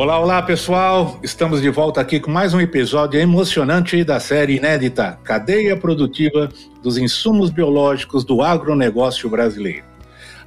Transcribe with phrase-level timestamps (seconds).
[0.00, 1.20] Olá, olá pessoal!
[1.22, 6.48] Estamos de volta aqui com mais um episódio emocionante da série inédita Cadeia Produtiva
[6.82, 9.84] dos Insumos Biológicos do Agronegócio Brasileiro.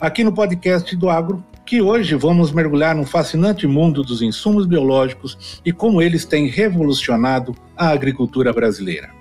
[0.02, 5.62] Aqui no podcast do Agro, que hoje vamos mergulhar no fascinante mundo dos insumos biológicos
[5.64, 9.12] e como eles têm revolucionado a agricultura brasileira.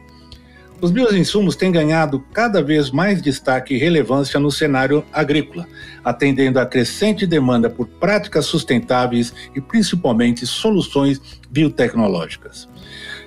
[0.82, 5.64] Os bioinsumos têm ganhado cada vez mais destaque e relevância no cenário agrícola,
[6.04, 12.68] atendendo à crescente demanda por práticas sustentáveis e principalmente soluções biotecnológicas.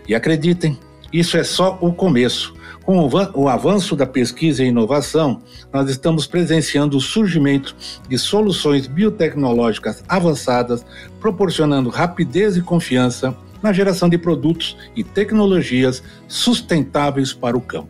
[0.06, 0.78] E acreditem,
[1.14, 2.54] isso é só o começo.
[2.84, 7.74] Com o avanço da pesquisa e inovação, nós estamos presenciando o surgimento
[8.10, 10.86] de soluções biotecnológicas avançadas,
[11.22, 13.34] proporcionando rapidez e confiança
[13.66, 17.90] na geração de produtos e tecnologias sustentáveis para o campo.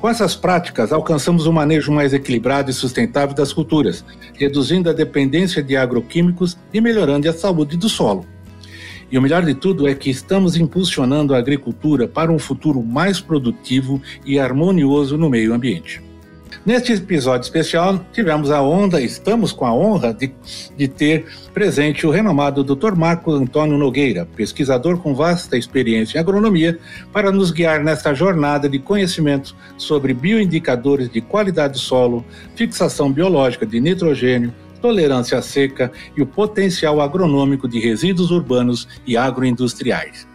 [0.00, 4.04] Com essas práticas, alcançamos um manejo mais equilibrado e sustentável das culturas,
[4.34, 8.26] reduzindo a dependência de agroquímicos e melhorando a saúde do solo.
[9.10, 13.20] E o melhor de tudo é que estamos impulsionando a agricultura para um futuro mais
[13.20, 16.02] produtivo e harmonioso no meio ambiente.
[16.66, 20.32] Neste episódio especial, tivemos a honra, estamos com a honra de,
[20.76, 22.96] de ter presente o renomado Dr.
[22.96, 26.76] Marco Antônio Nogueira, pesquisador com vasta experiência em agronomia,
[27.12, 32.24] para nos guiar nesta jornada de conhecimento sobre bioindicadores de qualidade do solo,
[32.56, 39.16] fixação biológica de nitrogênio, tolerância à seca e o potencial agronômico de resíduos urbanos e
[39.16, 40.26] agroindustriais.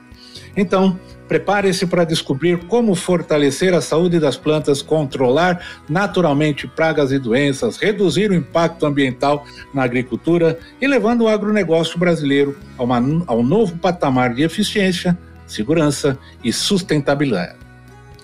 [0.55, 0.97] Então,
[1.31, 8.29] Prepare-se para descobrir como fortalecer a saúde das plantas, controlar naturalmente pragas e doenças, reduzir
[8.29, 13.77] o impacto ambiental na agricultura e levando o agronegócio brasileiro a, uma, a um novo
[13.77, 17.55] patamar de eficiência, segurança e sustentabilidade.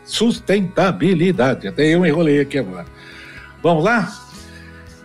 [0.04, 1.66] Sustentabilidade.
[1.66, 2.88] Até eu enrolei aqui agora.
[3.64, 4.27] Vamos lá?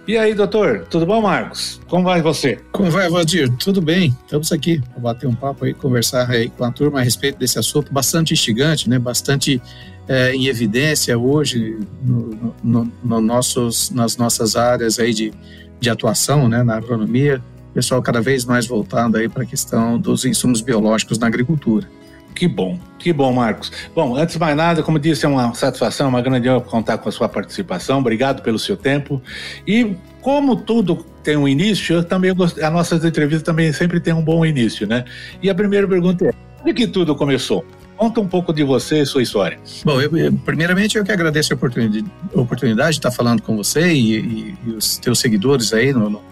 [0.06, 1.80] E aí, doutor, tudo bom, Marcos?
[1.86, 2.58] Como vai você?
[2.72, 3.48] Como vai, Valdir?
[3.56, 4.16] Tudo bem.
[4.24, 7.56] Estamos aqui para bater um papo aí, conversar aí com a turma a respeito desse
[7.56, 8.98] assunto bastante instigante, né?
[8.98, 9.62] Bastante
[10.08, 15.32] é, em evidência hoje no, no, no, nossos, nas nossas áreas aí de,
[15.78, 16.64] de atuação, né?
[16.64, 17.40] Na agronomia,
[17.72, 21.88] pessoal cada vez mais voltando aí para a questão dos insumos biológicos na agricultura.
[22.34, 23.70] Que bom, que bom, Marcos.
[23.94, 27.08] Bom, antes de mais nada, como disse, é uma satisfação, uma grande honra contar com
[27.08, 27.98] a sua participação.
[27.98, 29.20] Obrigado pelo seu tempo.
[29.66, 32.60] E como tudo tem um início, eu também gost...
[32.60, 35.04] as nossas entrevistas também sempre tem um bom início, né?
[35.42, 37.64] E a primeira pergunta é: como que tudo começou?
[37.96, 39.60] Conta um pouco de você e sua história.
[39.84, 42.04] Bom, eu, primeiramente eu que agradeço a oportunidade,
[42.34, 46.10] a oportunidade de estar falando com você e, e, e os teus seguidores aí no,
[46.10, 46.22] no,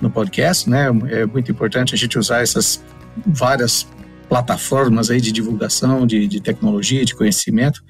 [0.00, 0.86] no podcast, né?
[1.10, 2.82] É muito importante a gente usar essas
[3.26, 3.86] várias
[4.30, 7.82] plataformas aí de divulgação de, de tecnologia, de conhecimento.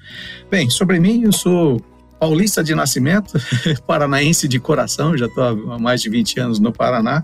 [0.49, 1.79] Bem, sobre mim, eu sou
[2.19, 3.33] paulista de nascimento,
[3.85, 7.23] paranaense de coração, já estou há mais de 20 anos no Paraná.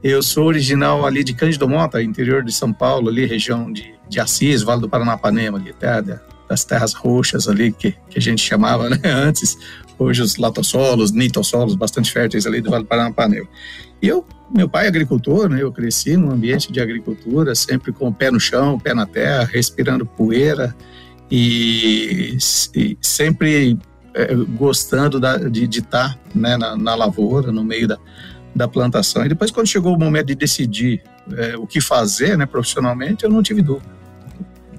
[0.00, 4.20] Eu sou original ali de Cândido Mota, interior de São Paulo, ali região de, de
[4.20, 6.00] Assis, Vale do Paranapanema, ali, até
[6.48, 9.58] das terras roxas ali, que, que a gente chamava né, antes,
[9.98, 13.46] hoje os latossolos, nitossolos, bastante férteis ali do Vale do Paranapanema.
[14.00, 15.62] E eu meu pai é agricultor, né?
[15.62, 19.44] Eu cresci num ambiente de agricultura, sempre com o pé no chão, pé na terra,
[19.44, 20.74] respirando poeira
[21.30, 22.38] e,
[22.74, 23.76] e sempre
[24.14, 27.98] é, gostando da, de estar né, na, na, lavoura, no meio da,
[28.54, 29.24] da plantação.
[29.24, 31.02] E depois, quando chegou o momento de decidir
[31.36, 33.94] é, o que fazer né, profissionalmente, eu não tive dúvida.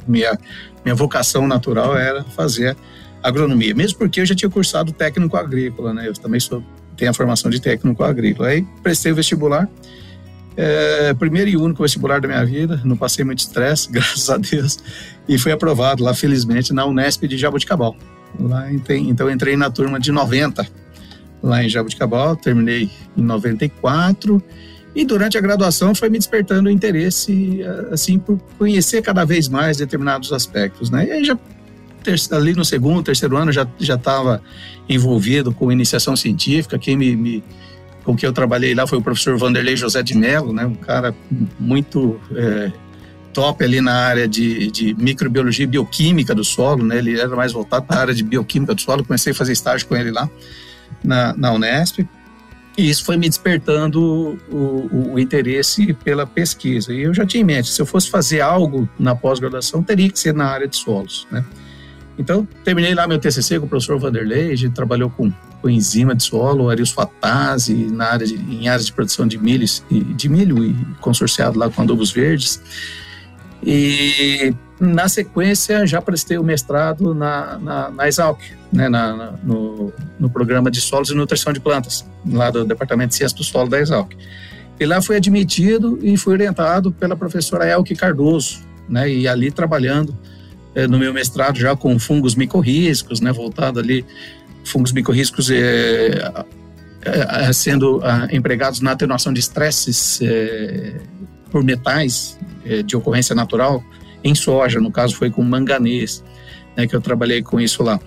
[0.07, 0.37] Minha,
[0.83, 2.77] minha vocação natural era fazer
[3.23, 6.07] agronomia, mesmo porque eu já tinha cursado técnico agrícola, né?
[6.07, 6.63] Eu também sou
[6.97, 8.49] tenho a formação de técnico agrícola.
[8.49, 9.69] Aí prestei o vestibular,
[10.57, 14.79] é, primeiro e único vestibular da minha vida, não passei muito estresse, graças a Deus,
[15.29, 17.95] e fui aprovado lá, felizmente, na Unesp de Jaboticabal.
[18.39, 20.67] Lá, então, entrei na turma de 90,
[21.41, 24.41] lá em Jaboticabal, terminei em 94,
[24.95, 27.61] e durante a graduação foi me despertando o interesse,
[27.91, 31.05] assim, por conhecer cada vez mais determinados aspectos, né?
[31.05, 31.37] E aí já
[32.31, 34.41] ali no segundo, terceiro ano já estava
[34.87, 36.77] envolvido com iniciação científica.
[36.77, 37.43] Quem me, me,
[38.03, 40.65] com quem eu trabalhei lá foi o professor Vanderlei José de Mello, né?
[40.65, 41.13] Um cara
[41.59, 42.71] muito é,
[43.33, 46.97] top ali na área de, de microbiologia e bioquímica do solo, né?
[46.97, 49.03] Ele era mais voltado para a área de bioquímica do solo.
[49.03, 50.29] Comecei a fazer estágio com ele lá
[51.03, 51.99] na, na Unesp.
[52.77, 56.93] E isso foi me despertando o, o, o, interesse pela pesquisa.
[56.93, 60.19] E eu já tinha em mente, se eu fosse fazer algo na pós-graduação, teria que
[60.19, 61.43] ser na área de solos, né?
[62.17, 65.31] Então, terminei lá meu TCC com o professor Vanderlei, a gente trabalhou com,
[65.61, 70.27] com enzima de solo, arisfatase, na área de, em áreas de produção de milho, de
[70.27, 72.59] milho e consorciado lá com adubos verdes.
[73.63, 78.39] E na sequência já prestei o mestrado na, na, na Exalc,
[78.71, 83.09] né, na, na, no, no programa de solos e nutrição de plantas, lá do Departamento
[83.09, 84.13] de Ciência do Solo da Exalc.
[84.79, 88.59] E lá fui admitido e fui orientado pela professora Elke Cardoso,
[88.89, 90.15] né, e ali trabalhando
[90.85, 94.05] no meu mestrado já com fungos micorrízicos, né, voltado ali,
[94.65, 96.31] fungos micorrízicos é,
[97.01, 100.19] é, sendo ah, empregados na atenuação de estresses
[101.49, 102.37] por metais
[102.85, 103.81] de ocorrência natural,
[104.23, 106.21] em soja, no caso foi com manganês,
[106.75, 107.99] né, que eu trabalhei com isso lá.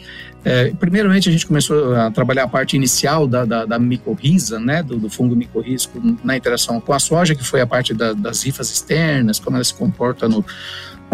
[0.43, 4.83] É, primeiramente, a gente começou a trabalhar a parte inicial da, da, da micorriza, né,
[4.83, 8.43] do, do, fungo micorrízico na interação com a soja, que foi a parte da, das
[8.43, 10.45] rifas externas, como ela se comporta no,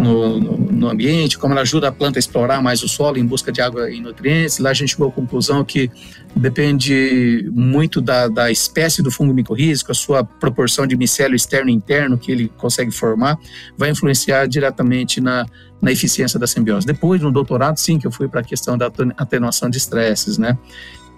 [0.00, 3.50] no, no, ambiente, como ela ajuda a planta a explorar mais o solo em busca
[3.50, 4.58] de água e nutrientes.
[4.58, 5.90] Lá a gente chegou à conclusão que
[6.34, 11.72] depende muito da, da espécie do fungo micorrízico, a sua proporção de micélio externo e
[11.72, 13.38] interno que ele consegue formar,
[13.76, 15.46] vai influenciar diretamente na,
[15.80, 16.86] na eficiência da simbiose.
[16.86, 20.58] Depois, no doutorado, sim, que eu fui para a questão da atenuação de estresses, né?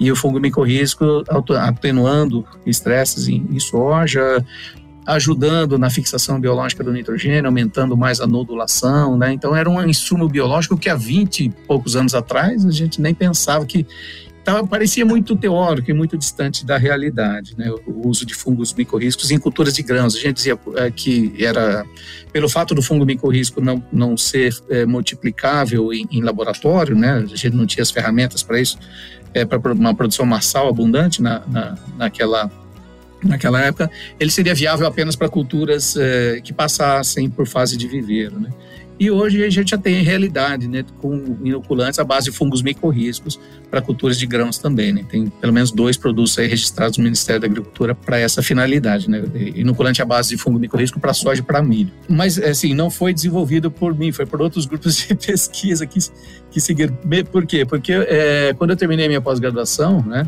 [0.00, 1.25] E o fungo micorrízico
[1.60, 4.44] atenuando estresses em, em soja,
[5.08, 9.32] ajudando na fixação biológica do nitrogênio, aumentando mais a nodulação, né?
[9.32, 13.14] Então era um insumo biológico que há 20 e poucos anos atrás a gente nem
[13.14, 13.87] pensava que
[14.44, 17.70] tava, parecia muito teórico e muito distante da realidade, né?
[17.87, 20.14] O uso de fungos micorrízicos em culturas de grãos.
[20.14, 21.87] A gente dizia é, que era
[22.31, 27.14] pelo fato do fungo micorrízico não, não ser é, multiplicável em, em, laboratório, né?
[27.14, 28.78] A gente não tinha as ferramentas para isso,
[29.32, 32.50] é, para uma produção massal abundante na, na, naquela
[33.22, 38.38] naquela época, ele seria viável apenas para culturas eh, que passassem por fase de viveiro,
[38.38, 38.50] né?
[39.00, 43.38] E hoje a gente já tem realidade, né, com inoculantes à base de fungos micorrízicos
[43.70, 45.04] para culturas de grãos também, né?
[45.08, 49.22] Tem pelo menos dois produtos aí registrados no Ministério da Agricultura para essa finalidade, né?
[49.54, 51.92] Inoculante à base de fungo micorrízico para soja e para milho.
[52.08, 56.00] Mas, assim, não foi desenvolvido por mim, foi por outros grupos de pesquisa que,
[56.50, 56.98] que seguiram.
[57.30, 57.64] Por quê?
[57.64, 60.26] Porque é, quando eu terminei minha pós-graduação, né,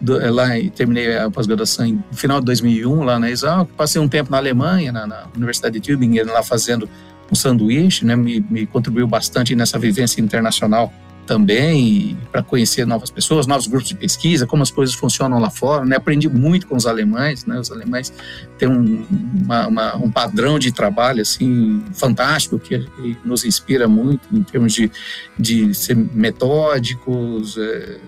[0.00, 4.08] do, é, lá terminei a pós-graduação em final de 2001 lá na Exalc, passei um
[4.08, 6.88] tempo na Alemanha, na, na Universidade de Tübingen, lá fazendo
[7.30, 10.92] um sanduíche, né, me, me contribuiu bastante nessa vivência internacional
[11.28, 15.84] também para conhecer novas pessoas, novos grupos de pesquisa, como as coisas funcionam lá fora.
[15.84, 15.94] Né?
[15.94, 17.44] Aprendi muito com os alemães.
[17.44, 17.60] Né?
[17.60, 18.10] Os alemães
[18.56, 19.06] têm um,
[19.44, 24.72] uma, uma, um padrão de trabalho assim fantástico que, que, nos inspira muito em termos
[24.72, 24.90] de,
[25.38, 27.58] de ser metódicos.
[27.58, 27.98] É,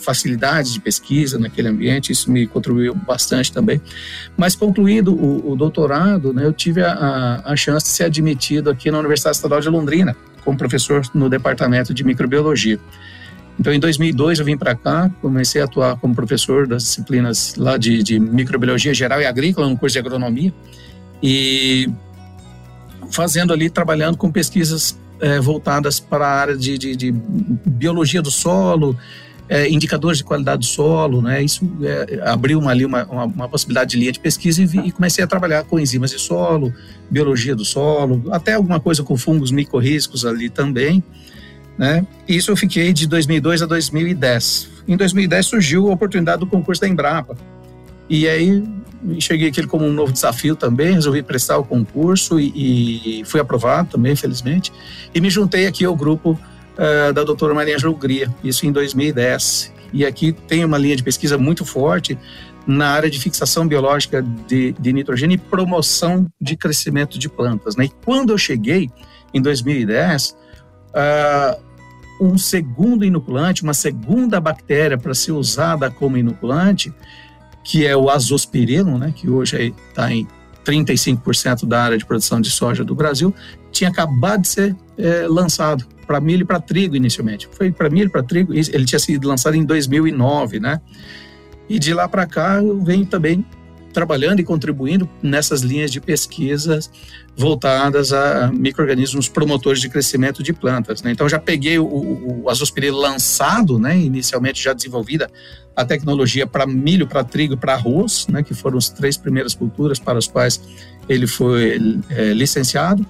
[0.00, 3.80] facilidades de pesquisa naquele ambiente, isso me contribuiu bastante também.
[4.36, 8.90] Mas concluído o, o doutorado, né, eu tive a, a, chance de ser admitido aqui
[8.90, 12.78] na Universidade Estadual de Londrina, como professor no departamento de microbiologia.
[13.58, 17.76] Então, em 2002, eu vim para cá, comecei a atuar como professor das disciplinas lá
[17.76, 20.52] de, de microbiologia geral e agrícola, no curso de agronomia,
[21.22, 21.86] e
[23.10, 28.30] fazendo ali, trabalhando com pesquisas é, voltadas para a área de, de, de biologia do
[28.30, 28.96] solo,
[29.50, 31.42] é, indicadores de qualidade do solo, né?
[31.42, 34.78] Isso é, abriu uma, ali uma, uma, uma, possibilidade de linha de pesquisa e, vi,
[34.78, 36.72] e, comecei a trabalhar com enzimas de solo,
[37.10, 41.02] biologia do solo, até alguma coisa com fungos micorrízicos ali também,
[41.76, 42.06] né?
[42.28, 44.68] Isso eu fiquei de 2002 a 2010.
[44.86, 47.36] Em 2010 surgiu a oportunidade do concurso da Embrapa.
[48.08, 48.62] E aí
[49.18, 53.88] cheguei aqui como um novo desafio também, resolvi prestar o concurso e, e fui aprovado
[53.90, 54.72] também, felizmente.
[55.12, 56.38] E me juntei aqui ao grupo
[56.80, 59.72] uh, da doutora Maria Angela Ugria, isso em 2010.
[59.92, 62.18] E aqui tem uma linha de pesquisa muito forte
[62.66, 67.76] na área de fixação biológica de, de nitrogênio e promoção de crescimento de plantas.
[67.76, 67.86] Né?
[67.86, 68.88] E quando eu cheguei,
[69.32, 70.36] em 2010, uh,
[70.94, 71.58] ah,
[72.20, 76.92] um segundo inoculante, uma segunda bactéria para ser usada como inoculante,
[77.64, 80.26] que é o azospirilo, né, que hoje está em
[80.64, 83.34] 35% da área de produção de soja do Brasil,
[83.70, 87.48] tinha acabado de ser é, lançado para milho e para trigo inicialmente.
[87.52, 90.80] Foi para milho e para trigo, ele tinha sido lançado em 2009, né?
[91.68, 93.46] E de lá para cá eu venho também
[93.92, 96.90] trabalhando e contribuindo nessas linhas de pesquisas
[97.36, 101.00] voltadas a microrganismos promotores de crescimento de plantas.
[101.00, 101.12] Né?
[101.12, 103.96] Então já peguei o, o, azospirilo lançado, né?
[103.96, 105.30] inicialmente já desenvolvida
[105.76, 108.42] a tecnologia para milho, para trigo para arroz, né?
[108.42, 110.60] que foram as três primeiras culturas para as quais
[111.08, 113.06] ele foi é, licenciado.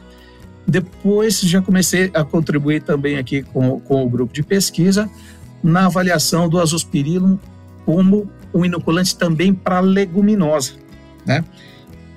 [0.70, 5.10] Depois já comecei a contribuir também aqui com, com o grupo de pesquisa
[5.62, 7.36] na avaliação do azospirillum
[7.84, 10.74] como um inoculante também para leguminosa,
[11.26, 11.44] né?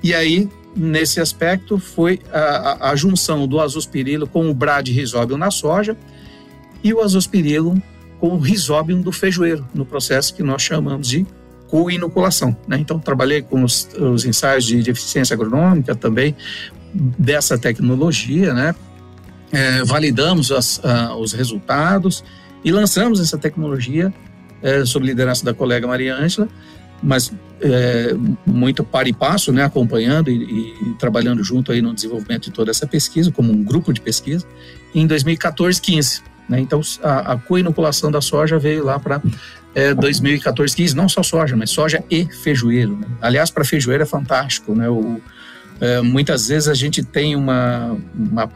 [0.03, 5.36] E aí, nesse aspecto, foi a, a, a junção do azospirilo com o brad rhizóbio
[5.36, 5.98] na soja
[6.83, 7.81] e o azospirillum
[8.19, 11.25] com o rhizobium do feijoeiro, no processo que nós chamamos de
[11.74, 12.56] co-inoculação.
[12.68, 12.77] Né?
[12.77, 16.36] Então, trabalhei com os, os ensaios de, de, eficiência agronômica também
[16.94, 18.75] dessa tecnologia, né?
[19.51, 20.80] É, validamos as,
[21.20, 22.24] os resultados
[22.63, 24.13] e lançamos essa tecnologia
[24.62, 26.48] é, sob liderança da colega Maria Ângela,
[27.01, 28.15] mas é,
[28.46, 32.70] muito par e passo, né, acompanhando e, e, trabalhando junto aí no desenvolvimento de toda
[32.70, 34.46] essa pesquisa, como um grupo de pesquisa,
[34.94, 36.22] em 2014, 15.
[36.47, 36.59] Né?
[36.59, 39.21] Então, a, a co-inoculação da soja veio lá para
[39.73, 42.97] é, 2014, 15, não só soja, mas soja e feijoeiro.
[42.97, 43.07] Né?
[43.21, 44.89] Aliás, para feijoeiro é fantástico, né?
[44.89, 45.19] O,
[45.81, 48.50] é, muitas vezes a gente tem uma, uma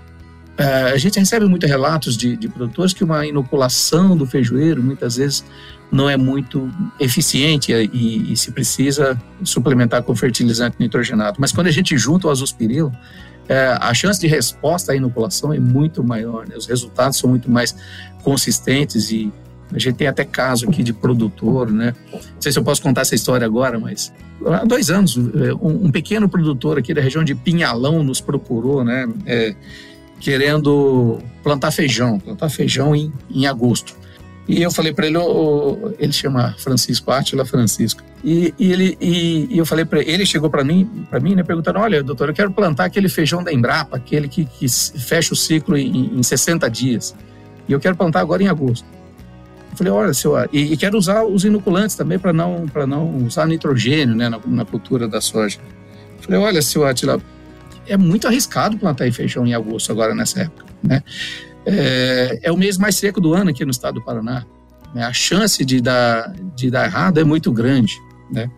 [0.58, 5.18] é, a gente recebe muitos relatos de, de produtores que uma inoculação do feijoeiro muitas
[5.18, 5.46] vezes
[5.92, 11.38] não é muito eficiente e, e, se precisa suplementar com fertilizante nitrogenado.
[11.40, 12.92] Mas quando a gente junta o azospirilo,
[13.50, 16.56] é, a chance de resposta à inoculação é muito maior, né?
[16.56, 17.76] os resultados são muito mais
[18.24, 19.32] consistentes e
[19.74, 21.94] a gente tem até caso aqui de produtor, né?
[22.12, 24.14] Não sei se eu posso contar essa história agora, mas
[24.46, 29.08] há dois anos, é, um, pequeno produtor aqui da região de Pinhalão nos procurou, né?
[29.26, 29.54] É,
[30.20, 33.94] querendo plantar feijão, plantar feijão em, em agosto.
[34.48, 38.02] E eu falei para ele, oh, ele chama Francisco Átila Francisco.
[38.24, 41.36] E, e ele e, e, eu falei para ele, ele chegou para mim, para mim,
[41.36, 45.34] né, perguntando: "Olha, doutor, eu quero plantar aquele feijão da Embrapa, aquele que, que fecha
[45.34, 47.14] o ciclo em, em 60 dias.
[47.68, 48.86] E eu quero plantar agora em agosto".
[49.72, 53.46] Eu falei: "Olha, senhor, e, e quero usar os inoculantes também para não não usar
[53.48, 55.60] nitrogênio, né, na, na cultura da soja".
[56.18, 57.22] Eu falei: "Olha, senhor Átila,
[57.86, 61.04] é muito arriscado plantar feijão em agosto agora nessa época, né?
[61.68, 64.46] É, é, o mês mais seco do ano aqui no estado do Paraná.
[64.94, 65.04] Né?
[65.04, 67.94] A chance de dar, de dar errado é muito grande,
[68.32, 68.50] né?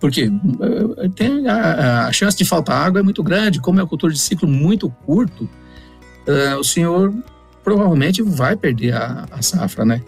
[0.00, 3.60] Porque eh, tem a, a, chance de faltar água é muito grande.
[3.60, 5.44] Como é uma cultura de ciclo muito curto,
[6.26, 7.12] uh, o senhor
[7.62, 10.02] provavelmente vai perder a, a safra, né?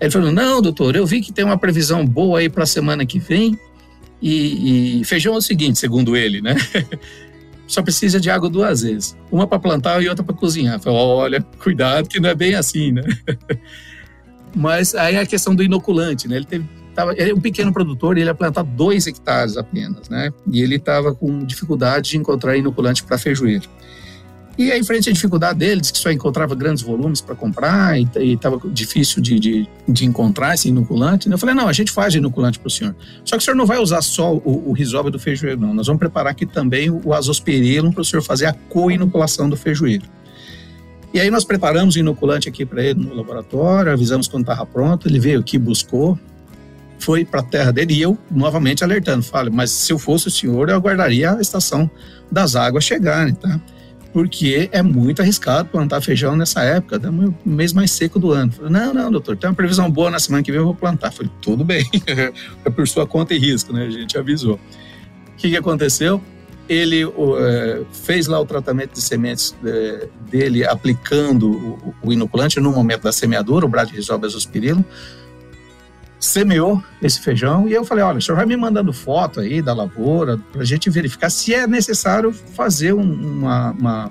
[0.00, 3.04] Ele falou: Não, doutor, eu vi que tem uma previsão boa aí para a semana
[3.04, 3.58] que vem.
[4.22, 6.54] E, e, feijão é o seguinte, segundo ele, né?
[7.66, 9.16] só precisa de água duas vezes.
[9.30, 10.80] Uma para plantar e outra para cozinhar.
[10.80, 13.02] Falei, olha, cuidado que não é bem assim, né?
[14.54, 16.36] Mas aí a questão do inoculante, né?
[16.36, 20.32] Ele teve tava, ele é um pequeno produtor ele ia plantar dois hectares apenas, né?
[20.50, 23.68] E ele estava com dificuldade de encontrar inoculante para feijoeiro.
[24.58, 28.58] E aí, frente à dificuldade deles, que só encontrava grandes volumes para comprar e estava
[28.72, 31.34] difícil de, de, de, encontrar esse inoculante, né?
[31.34, 32.96] eu falei, não, a gente faz inoculante para o senhor.
[33.22, 35.74] Só que o senhor não vai usar só o, o do feijoeiro, não.
[35.74, 40.06] Nós vamos preparar aqui também o azospirillum para o senhor fazer a co-inoculação do feijoeiro.
[41.12, 45.06] E aí nós preparamos o inoculante aqui para ele no laboratório, avisamos quando estava pronto,
[45.06, 46.18] ele veio aqui, buscou,
[46.98, 50.30] foi para a terra dele e eu novamente alertando, falei, mas se eu fosse o
[50.30, 51.90] senhor, eu aguardaria a estação
[52.30, 53.60] das águas chegarem, tá?
[54.16, 58.50] Porque é muito arriscado plantar feijão nessa época, é o mês mais seco do ano.
[58.50, 61.12] Falei, não, não, doutor, tem uma previsão boa na semana que vem, eu vou plantar.
[61.12, 61.86] Falei, tudo bem,
[62.64, 63.84] é por sua conta e risco, né?
[63.84, 64.54] A gente avisou.
[64.54, 66.18] O que, que aconteceu?
[66.66, 72.72] Ele é, fez lá o tratamento de sementes é, dele aplicando o, o, inoculante no
[72.72, 74.82] momento da semeadura, o Bradyrhizobia azospirillum,
[76.18, 79.74] semeou esse feijão e eu falei, olha, o senhor vai me mandando foto aí da
[79.74, 84.10] lavoura para a gente verificar se é necessário fazer um, uma, uma,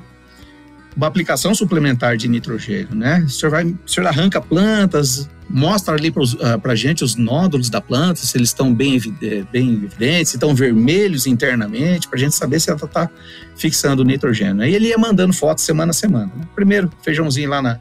[0.96, 3.24] uma, aplicação suplementar de nitrogênio, né?
[3.26, 7.70] O senhor, vai, o senhor arranca plantas, mostra ali para uh, a gente os nódulos
[7.70, 12.20] da planta, se eles estão bem, eh, bem evidentes, se estão vermelhos internamente, para a
[12.20, 13.10] gente saber se ela está
[13.56, 14.64] fixando o nitrogênio.
[14.64, 16.32] Aí ele ia mandando fotos semana a semana.
[16.36, 16.44] Né?
[16.56, 17.80] Primeiro feijãozinho lá na,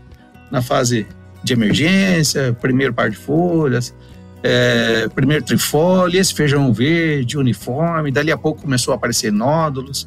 [0.51, 1.07] na fase
[1.43, 3.95] de emergência, primeiro par de folhas,
[4.47, 10.07] é, primeiro trifólio, esse feijão verde, uniforme, dali a pouco começou a aparecer nódulos.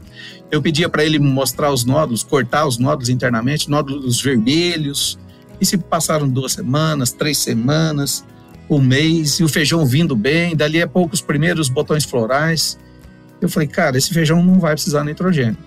[0.51, 5.17] Eu pedia para ele mostrar os nódulos, cortar os nódulos internamente, nódulos vermelhos.
[5.59, 8.23] E se passaram duas semanas, três semanas,
[8.69, 12.77] um mês, e o feijão vindo bem, dali a pouco os primeiros botões florais.
[13.41, 15.57] Eu falei, cara, esse feijão não vai precisar de nitrogênio.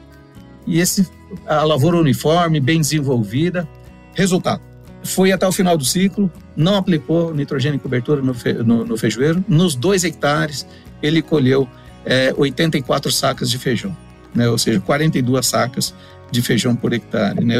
[0.65, 1.09] E esse,
[1.45, 3.69] a lavoura uniforme, bem desenvolvida.
[4.15, 4.63] Resultado,
[5.03, 8.97] foi até o final do ciclo, não aplicou nitrogênio e cobertura no, fe, no, no
[8.97, 9.45] feijoeiro.
[9.49, 10.67] Nos dois hectares,
[11.03, 11.69] ele colheu
[12.05, 13.97] é, 84 sacas de feijão,
[14.35, 14.49] né?
[14.49, 15.95] ou seja, 42 sacas
[16.31, 17.45] de feijão por hectare.
[17.45, 17.57] Né?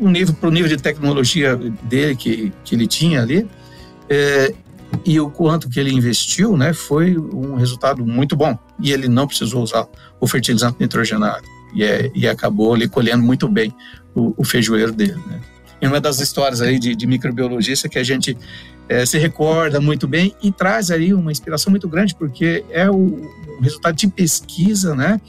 [0.00, 3.48] Nível, para o nível de tecnologia dele que, que ele tinha ali,
[4.08, 4.54] é,
[5.04, 8.56] e o quanto que ele investiu, né, foi um resultado muito bom.
[8.78, 9.86] E ele não precisou usar
[10.20, 11.42] o fertilizante nitrogenado.
[11.74, 13.74] E, é, e acabou ali colhendo muito bem
[14.14, 15.18] o, o feijoeiro dele.
[15.26, 15.40] Né?
[15.82, 18.38] É uma das histórias aí de, de microbiologista que a gente
[18.88, 22.94] é, se recorda muito bem e traz aí uma inspiração muito grande, porque é o,
[23.58, 25.20] o resultado de pesquisa, né?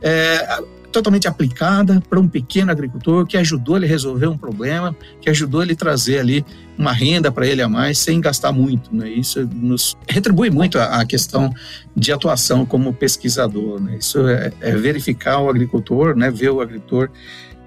[0.00, 5.28] É, totalmente aplicada para um pequeno agricultor que ajudou ele a resolver um problema, que
[5.30, 6.44] ajudou ele a trazer ali
[6.78, 8.94] uma renda para ele a mais sem gastar muito.
[8.94, 9.08] Né?
[9.08, 11.52] Isso nos retribui muito a, a questão
[11.94, 13.80] de atuação como pesquisador.
[13.80, 13.98] Né?
[13.98, 16.30] Isso é, é, verificar o agricultor, né?
[16.30, 17.10] ver o agricultor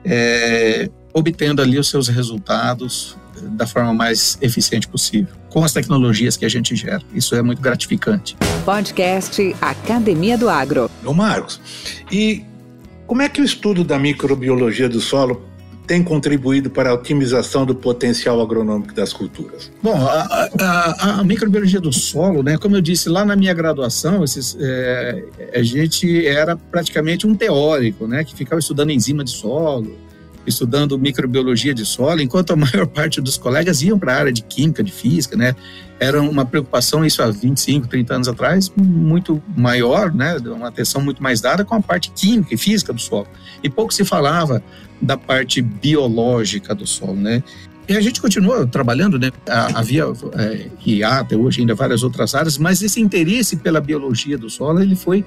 [0.03, 6.46] é, obtendo ali os seus resultados da forma mais eficiente possível, com as tecnologias que
[6.46, 7.01] a gente gera.
[7.13, 8.36] Isso é muito gratificante.
[8.65, 10.89] Podcast Academia do Agro.
[11.03, 11.60] Ô Marcos,
[12.12, 12.43] e
[13.05, 15.43] como é que o estudo da microbiologia do solo
[15.86, 19.70] tem contribuído para a otimização do potencial agronômico das culturas?
[19.82, 24.24] Bom, a, a, a microbiologia do solo, né, como eu disse lá na minha graduação,
[24.24, 29.98] esses, é, a gente era praticamente um teórico, né, que ficava estudando enzima de solo,
[30.45, 34.41] estudando microbiologia de solo, enquanto a maior parte dos colegas iam para a área de
[34.43, 35.55] química, de física, né?
[36.00, 40.38] Era uma preocupação, isso há 25, 30 anos atrás, muito maior, né?
[40.38, 43.27] Uma atenção muito mais dada com a parte química e física do solo.
[43.63, 44.62] E pouco se falava
[45.01, 47.43] da parte biológica do solo, né?
[47.88, 49.31] E a gente continua trabalhando, né?
[49.45, 50.05] Havia,
[50.38, 54.50] é, e há até hoje ainda várias outras áreas, mas esse interesse pela biologia do
[54.50, 55.25] solo, ele foi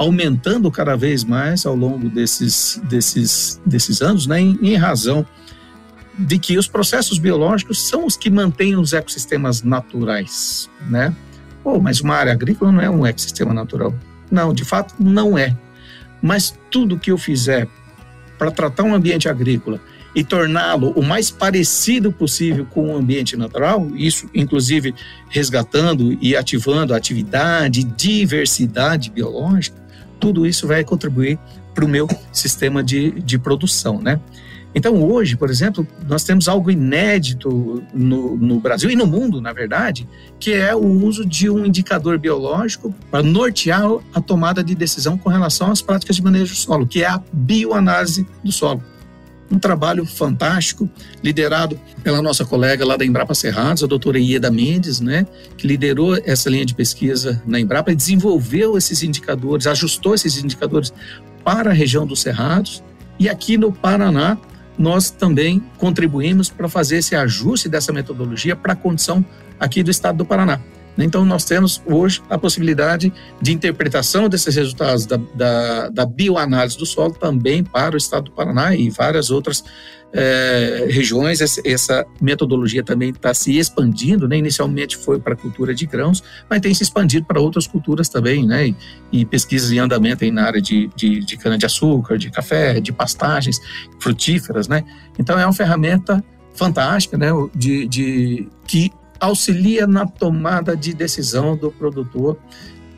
[0.00, 5.26] aumentando cada vez mais ao longo desses, desses, desses anos, né, em, em razão
[6.18, 11.14] de que os processos biológicos são os que mantêm os ecossistemas naturais, né?
[11.62, 13.94] Pô, mas uma área agrícola não é um ecossistema natural.
[14.30, 15.54] Não, de fato não é.
[16.22, 17.68] Mas tudo que eu fizer
[18.38, 19.78] para tratar um ambiente agrícola
[20.14, 24.94] e torná-lo o mais parecido possível com o ambiente natural, isso inclusive
[25.28, 29.79] resgatando e ativando a atividade, diversidade biológica,
[30.20, 31.38] tudo isso vai contribuir
[31.74, 34.20] para o meu sistema de, de produção, né?
[34.72, 39.52] Então, hoje, por exemplo, nós temos algo inédito no, no, Brasil e no mundo, na
[39.52, 40.08] verdade,
[40.38, 43.82] que é o uso de um indicador biológico para nortear
[44.14, 47.20] a tomada de decisão com relação às práticas de manejo do solo, que é a
[47.32, 48.80] bioanálise do solo
[49.50, 50.88] um trabalho fantástico,
[51.22, 55.26] liderado pela nossa colega lá da Embrapa Cerrados, a doutora Ieda Mendes, né,
[55.56, 60.92] que liderou essa linha de pesquisa na Embrapa e desenvolveu esses indicadores, ajustou esses indicadores
[61.44, 62.82] para a região dos Cerrados.
[63.18, 64.38] E aqui no Paraná,
[64.78, 69.24] nós também contribuímos para fazer esse ajuste dessa metodologia para a condição
[69.58, 70.60] aqui do estado do Paraná.
[70.98, 76.86] Então, nós temos hoje a possibilidade de interpretação desses resultados da, da, da bioanálise do
[76.86, 79.64] solo também para o estado do Paraná e várias outras
[80.12, 81.40] é, regiões.
[81.40, 84.36] Essa, essa, metodologia também está se expandindo, né?
[84.36, 88.46] inicialmente foi para a cultura de grãos, mas tem se expandido para outras culturas também,
[88.46, 88.68] né?
[88.68, 88.76] e,
[89.12, 93.60] e pesquisas em andamento aí na área de, de, de cana-de-açúcar, de café, de pastagens
[93.98, 94.68] frutíferas.
[94.68, 94.84] Né?
[95.18, 96.22] Então, é uma ferramenta
[96.52, 102.38] fantástica, né, de, de que auxilia na tomada de decisão do produtor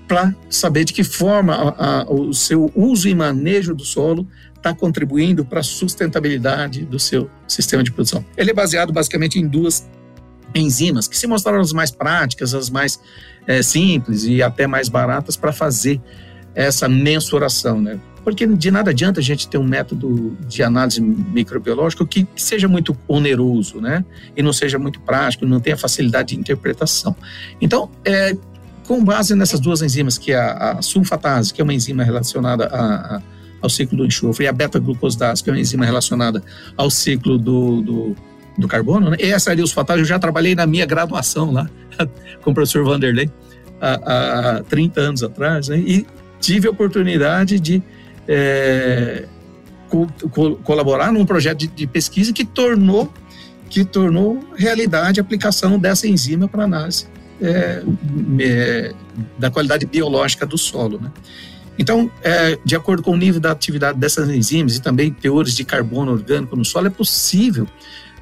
[0.07, 4.73] para saber de que forma a, a, o seu uso e manejo do solo está
[4.75, 8.25] contribuindo para a sustentabilidade do seu sistema de produção.
[8.37, 9.89] Ele é baseado basicamente em duas
[10.55, 13.01] enzimas que se mostraram as mais práticas, as mais
[13.47, 16.01] é, simples e até mais baratas para fazer
[16.55, 17.99] essa mensuração, né?
[18.25, 22.97] Porque de nada adianta a gente ter um método de análise microbiológica que, seja muito
[23.09, 24.05] oneroso, né?
[24.37, 27.17] E não seja muito prático, não tenha facilidade de interpretação.
[27.61, 28.37] Então, é,
[28.87, 32.67] com base nessas duas enzimas, que é a, a sulfatase, que é uma enzima relacionada
[32.67, 33.23] a, a,
[33.61, 36.43] ao ciclo do enxofre, e a beta-glucosidase, que é uma enzima relacionada
[36.77, 38.17] ao ciclo do, do,
[38.57, 39.17] do carbono, né?
[39.21, 41.69] E essa os eu já trabalhei na minha graduação lá,
[42.43, 43.31] com o professor Vanderlei,
[43.81, 45.79] há, há 30 anos atrás, né?
[45.79, 46.07] E
[46.41, 47.83] tive a oportunidade de
[48.35, 49.27] é,
[49.91, 53.13] co co colaborar num projeto de, de, pesquisa que tornou
[53.69, 57.07] que tornou realidade a aplicação dessa enzima para análise
[57.43, 57.83] é,
[58.41, 58.95] é,
[59.39, 61.11] da qualidade biológica do solo, né?
[61.79, 65.65] Então, é, de acordo com o nível da atividade dessas enzimas e também teores de
[65.65, 67.67] carbono orgânico no solo, é possível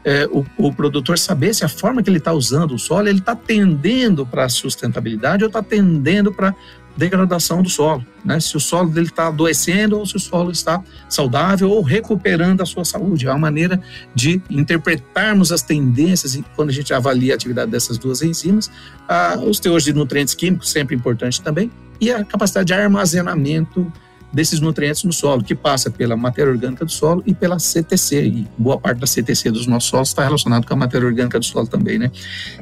[0.04, 3.18] é, o, o, produtor saber se a forma que ele está usando o solo, ele
[3.18, 6.54] está tendendo para a sustentabilidade ou está tendendo para
[6.96, 8.40] degradação do solo, né?
[8.40, 12.66] Se o solo dele está adoecendo ou se o solo está saudável ou recuperando a
[12.66, 13.26] sua saúde.
[13.26, 13.80] É uma maneira
[14.14, 18.70] de interpretarmos as tendências quando a gente avalia a atividade dessas duas enzimas,
[19.08, 23.90] ah, os teores de nutrientes químicos sempre importante também e a capacidade de armazenamento
[24.32, 28.26] desses nutrientes no solo, que passa pela matéria orgânica do solo e pela CTC.
[28.26, 31.44] E boa parte da CTC dos nossos solos está relacionado com a matéria orgânica do
[31.44, 32.10] solo também, né?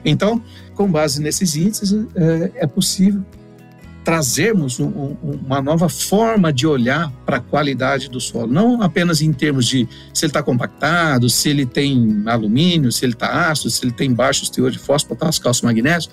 [0.04, 0.42] Então,
[0.74, 3.24] com base nesses índices, é, é possível
[4.08, 9.30] trazermos um, uma nova forma de olhar para a qualidade do solo, não apenas em
[9.34, 13.84] termos de se ele está compactado, se ele tem alumínio, se ele está ácido, se
[13.84, 16.10] ele tem baixos teores de fósforo, potássio, cálcio, magnésio,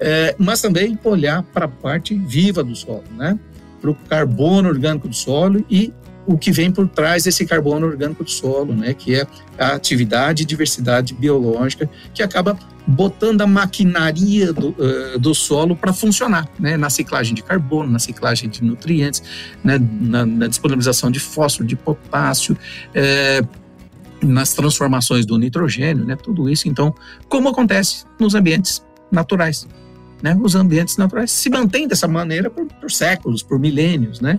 [0.00, 3.38] é, mas também olhar para a parte viva do solo, né?
[3.80, 5.92] Para o carbono orgânico do solo e
[6.26, 9.26] o que vem por trás desse carbono orgânico do solo, né, que é
[9.58, 15.92] a atividade e diversidade biológica que acaba botando a maquinaria do, uh, do solo para
[15.92, 19.22] funcionar, né, na ciclagem de carbono, na ciclagem de nutrientes,
[19.62, 22.56] né, na, na disponibilização de fósforo, de potássio,
[22.94, 23.42] é,
[24.22, 26.94] nas transformações do nitrogênio, né, tudo isso, então,
[27.28, 29.66] como acontece nos ambientes naturais.
[30.22, 34.38] Né, os ambientes naturais se mantêm dessa maneira por, por séculos, por milênios, né?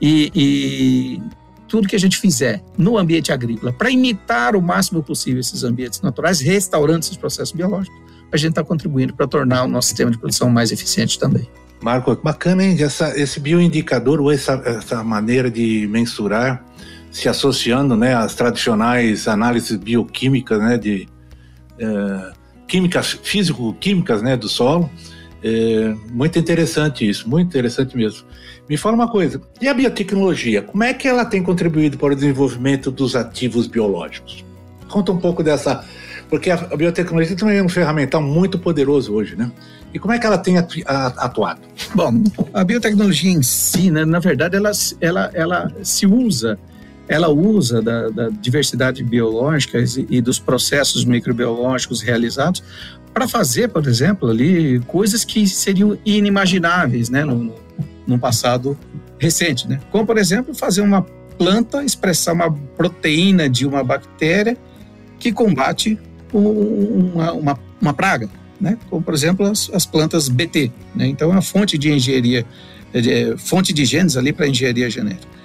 [0.00, 1.22] E, e,
[1.66, 6.02] tudo que a gente fizer no ambiente agrícola para imitar o máximo possível esses ambientes
[6.02, 7.98] naturais, restaurando esses processos biológicos,
[8.30, 11.48] a gente está contribuindo para tornar o nosso sistema de produção mais eficiente também.
[11.82, 12.76] Marco, bacana, hein?
[12.78, 16.64] Essa, esse bioindicador ou essa, essa maneira de mensurar
[17.10, 21.06] se associando né, às tradicionais análises bioquímicas, né, de
[21.78, 22.32] é,
[22.66, 24.90] químicas, físico-químicas né, do solo.
[25.42, 28.24] É, muito interessante isso, muito interessante mesmo.
[28.68, 32.14] Me fala uma coisa, e a biotecnologia, como é que ela tem contribuído para o
[32.14, 34.44] desenvolvimento dos ativos biológicos?
[34.88, 35.84] Conta um pouco dessa,
[36.30, 39.50] porque a, biotecnologia também é um ferramental muito poderoso hoje, né?
[39.92, 41.60] E como é que ela tem atuado?
[41.94, 42.22] Bom,
[42.54, 46.58] a biotecnologia em si, né, na verdade, ela, ela, ela se usa
[47.08, 49.78] ela usa da, da diversidade biológica
[50.08, 52.62] e, dos processos microbiológicos realizados
[53.12, 57.54] para fazer, por exemplo, ali coisas que seriam inimagináveis, né, no,
[58.06, 58.78] no passado
[59.18, 59.80] recente, né?
[59.90, 61.02] Como por exemplo fazer uma
[61.38, 64.56] planta expressar uma proteína de uma bactéria
[65.18, 65.98] que combate
[66.32, 68.28] uma, uma, uma praga,
[68.60, 68.76] né?
[68.90, 71.06] Como por exemplo as, as plantas BT, né?
[71.06, 72.44] Então é uma fonte de engenharia,
[72.92, 75.41] de, fonte de genes ali para engenharia genética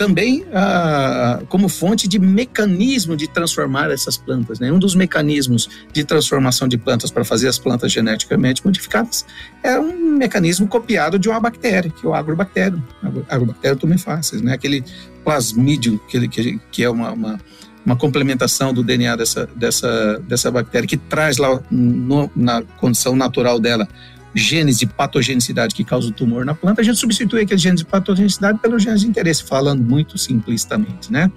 [0.00, 4.58] também ah, como fonte de mecanismo de transformar essas plantas.
[4.58, 4.72] Né?
[4.72, 9.26] Um dos mecanismos de transformação de plantas para fazer as plantas geneticamente modificadas
[9.62, 12.82] é um mecanismo copiado de uma bactéria, que é o agrobactério.
[13.28, 14.54] Agrobactério tumefaces, né?
[14.54, 14.82] aquele
[15.22, 17.38] plasmídio que, que, que é uma, uma,
[17.84, 23.60] uma, complementação do DNA dessa, dessa, dessa bactéria, que traz lá no, na condição natural
[23.60, 23.86] dela
[24.34, 28.58] genes de patogenicidade que causam tumor na planta, a gente substitui aqueles genes de patogenicidade
[28.58, 31.30] pelos genes de interesse, falando muito simplistamente, né?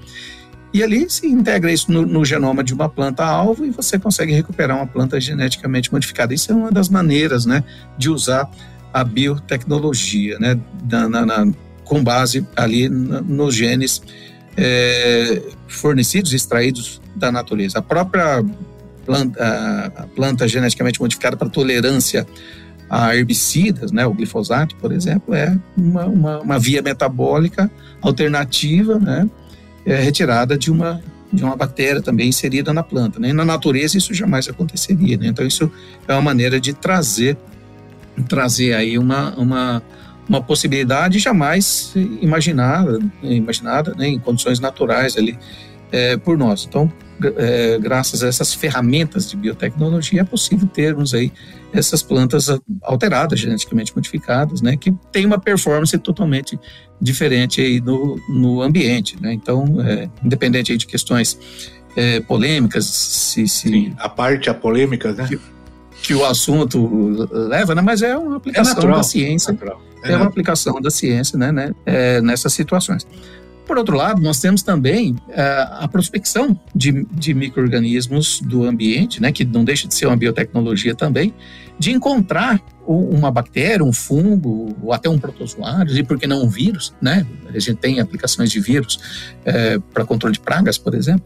[0.74, 4.76] E ali se integra isso no, no genoma de uma planta-alvo e você consegue recuperar
[4.76, 6.34] uma planta geneticamente modificada.
[6.34, 7.64] Isso é uma das maneiras, né,
[7.96, 8.50] de usar
[8.92, 11.54] a biotecnologia, né, na, na, na
[11.84, 14.02] com base ali nos genes
[14.58, 17.78] é, fornecidos, extraídos da natureza.
[17.78, 18.44] A própria
[19.06, 22.26] planta, a planta geneticamente modificada para tolerância
[22.96, 29.28] a herbicidas, né, o glifosato, por exemplo, é uma, uma, uma via metabólica alternativa, né,
[29.84, 31.02] é retirada de uma
[31.32, 33.20] de uma bactéria também inserida na planta.
[33.20, 33.30] Né?
[33.30, 35.18] E na natureza isso jamais aconteceria.
[35.18, 35.26] Né?
[35.26, 35.72] Então isso
[36.08, 37.36] é uma maneira de trazer
[38.28, 39.82] trazer aí uma, uma,
[40.30, 45.36] uma possibilidade jamais imaginada, imaginada né, em condições naturais ali
[45.92, 46.68] é, por nós.
[46.70, 46.94] Então,
[47.38, 51.32] é, graças a essas ferramentas de biotecnologia, é possível termos aí
[51.74, 52.48] essas plantas
[52.84, 56.60] alteradas, geneticamente modificadas, né, que tem uma performance totalmente
[57.02, 59.34] diferente aí no, no ambiente, né?
[59.34, 61.38] Então, é, independente aí de questões
[61.96, 65.28] é, polêmicas, se, se Sim, a parte a polêmica, né?
[65.28, 65.40] Que,
[66.02, 67.82] que, o assunto leva, né?
[67.82, 69.58] Mas é uma aplicação é natural, da ciência,
[70.04, 73.06] é, é uma aplicação da ciência, né, né é, nessas situações.
[73.66, 79.32] Por outro lado, nós temos também uh, a prospecção de, de micro-organismos do ambiente, né,
[79.32, 81.34] que não deixa de ser uma biotecnologia também,
[81.80, 86.50] de encontrar uma bactéria, um fungo, ou até um protozoário, e por que não um
[86.50, 87.26] vírus, né?
[87.48, 91.26] A gente tem aplicações de vírus uh, para controle de pragas, por exemplo,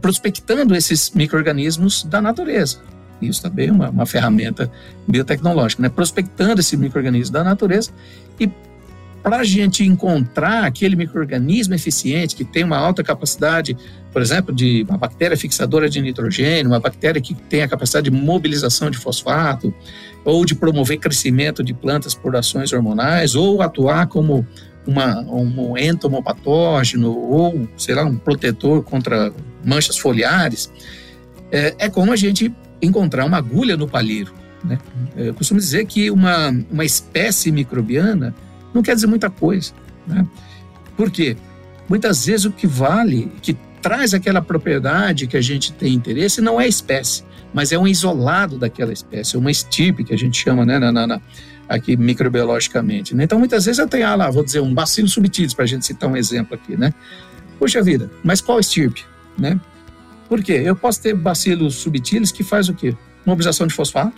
[0.00, 2.78] prospectando esses micro-organismos da natureza.
[3.20, 4.70] Isso também é uma, uma ferramenta
[5.06, 5.88] biotecnológica, né?
[5.88, 7.90] Prospectando esse microorganismo da natureza
[8.40, 8.50] e
[9.24, 13.74] para a gente encontrar aquele microorganismo eficiente que tem uma alta capacidade,
[14.12, 18.14] por exemplo, de uma bactéria fixadora de nitrogênio, uma bactéria que tem a capacidade de
[18.14, 19.74] mobilização de fosfato,
[20.26, 24.46] ou de promover crescimento de plantas por ações hormonais, ou atuar como
[24.86, 29.32] uma, um entomopatógeno, ou, sei lá, um protetor contra
[29.64, 30.70] manchas foliares,
[31.50, 34.34] é, é como a gente encontrar uma agulha no palheiro.
[34.62, 34.78] Né?
[35.16, 38.34] Eu costumo dizer que uma, uma espécie microbiana
[38.74, 39.72] não quer dizer muita coisa.
[40.06, 40.26] Né?
[40.96, 41.36] Por quê?
[41.88, 46.60] Muitas vezes o que vale, que traz aquela propriedade que a gente tem interesse, não
[46.60, 50.64] é a espécie, mas é um isolado daquela espécie, uma estirpe que a gente chama,
[50.64, 51.20] né, na, na,
[51.68, 53.14] aqui microbiologicamente.
[53.14, 53.24] Né?
[53.24, 55.84] Então, muitas vezes eu tenho, ah lá, vou dizer, um bacilo subtilis, para a gente
[55.84, 56.92] citar um exemplo aqui, né?
[57.58, 59.04] Puxa vida, mas qual estirpe,
[59.38, 59.60] né?
[60.28, 60.62] Por quê?
[60.64, 62.96] Eu posso ter bacilos subtilis que faz o quê?
[63.24, 64.14] Mobilização de fosfato,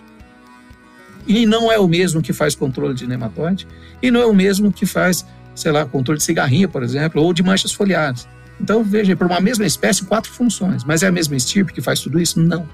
[1.27, 3.67] e não é o mesmo que faz controle de nematóide,
[4.03, 5.25] e não é o mesmo que faz
[5.57, 8.29] sei lá, controle de cigarrinha, por exemplo, ou de manchas foliares.
[8.61, 10.85] Então, veja, para uma mesma espécie, quatro funções.
[10.85, 12.39] Mas é a mesma estirpe que faz tudo isso?
[12.39, 12.69] Não.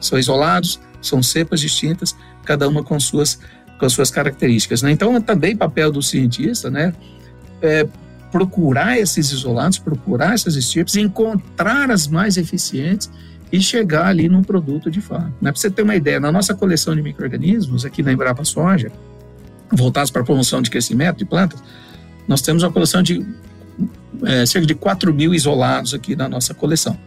[0.00, 3.38] São isolados, são cepas distintas, cada uma com suas,
[3.78, 4.80] com suas características.
[4.80, 4.92] Né?
[4.92, 6.94] Então, é também papel do cientista, né?
[7.60, 7.86] É
[8.30, 13.10] procurar esses isolados, procurar essas estirpes, encontrar as mais eficientes
[13.52, 15.32] e chegar ali num produto de fato.
[15.40, 15.50] Né?
[15.50, 18.92] Para você ter uma ideia, na nossa coleção de micro-organismos, aqui na Embrapa Soja,
[19.70, 21.62] voltados para a promoção de crescimento de plantas,
[22.26, 23.26] nós temos uma coleção de
[24.24, 26.98] é, cerca de 4 mil isolados aqui na nossa coleção.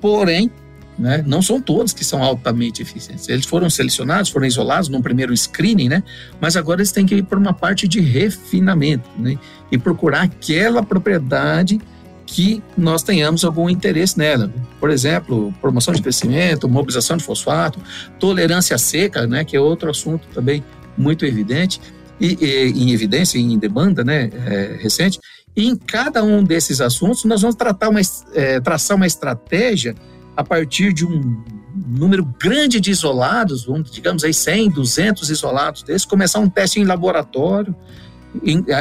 [0.00, 0.50] Porém,
[0.98, 3.28] né, não são todos que são altamente eficientes.
[3.28, 6.02] Eles foram selecionados, foram isolados num primeiro screening, né,
[6.40, 9.38] mas agora eles têm que ir para uma parte de refinamento né,
[9.70, 11.80] e procurar aquela propriedade
[12.30, 14.52] que nós tenhamos algum interesse nela.
[14.78, 17.80] Por exemplo, promoção de crescimento, mobilização de fosfato,
[18.20, 20.62] tolerância seca, né, que é outro assunto também
[20.96, 21.80] muito evidente
[22.20, 25.18] e, e em evidência, em demanda né, é, recente.
[25.56, 28.00] E em cada um desses assuntos, nós vamos tratar uma,
[28.34, 29.94] é, traçar uma estratégia
[30.36, 31.42] a partir de um
[31.74, 37.74] número grande de isolados, digamos aí 100, 200 isolados desses, começar um teste em laboratório,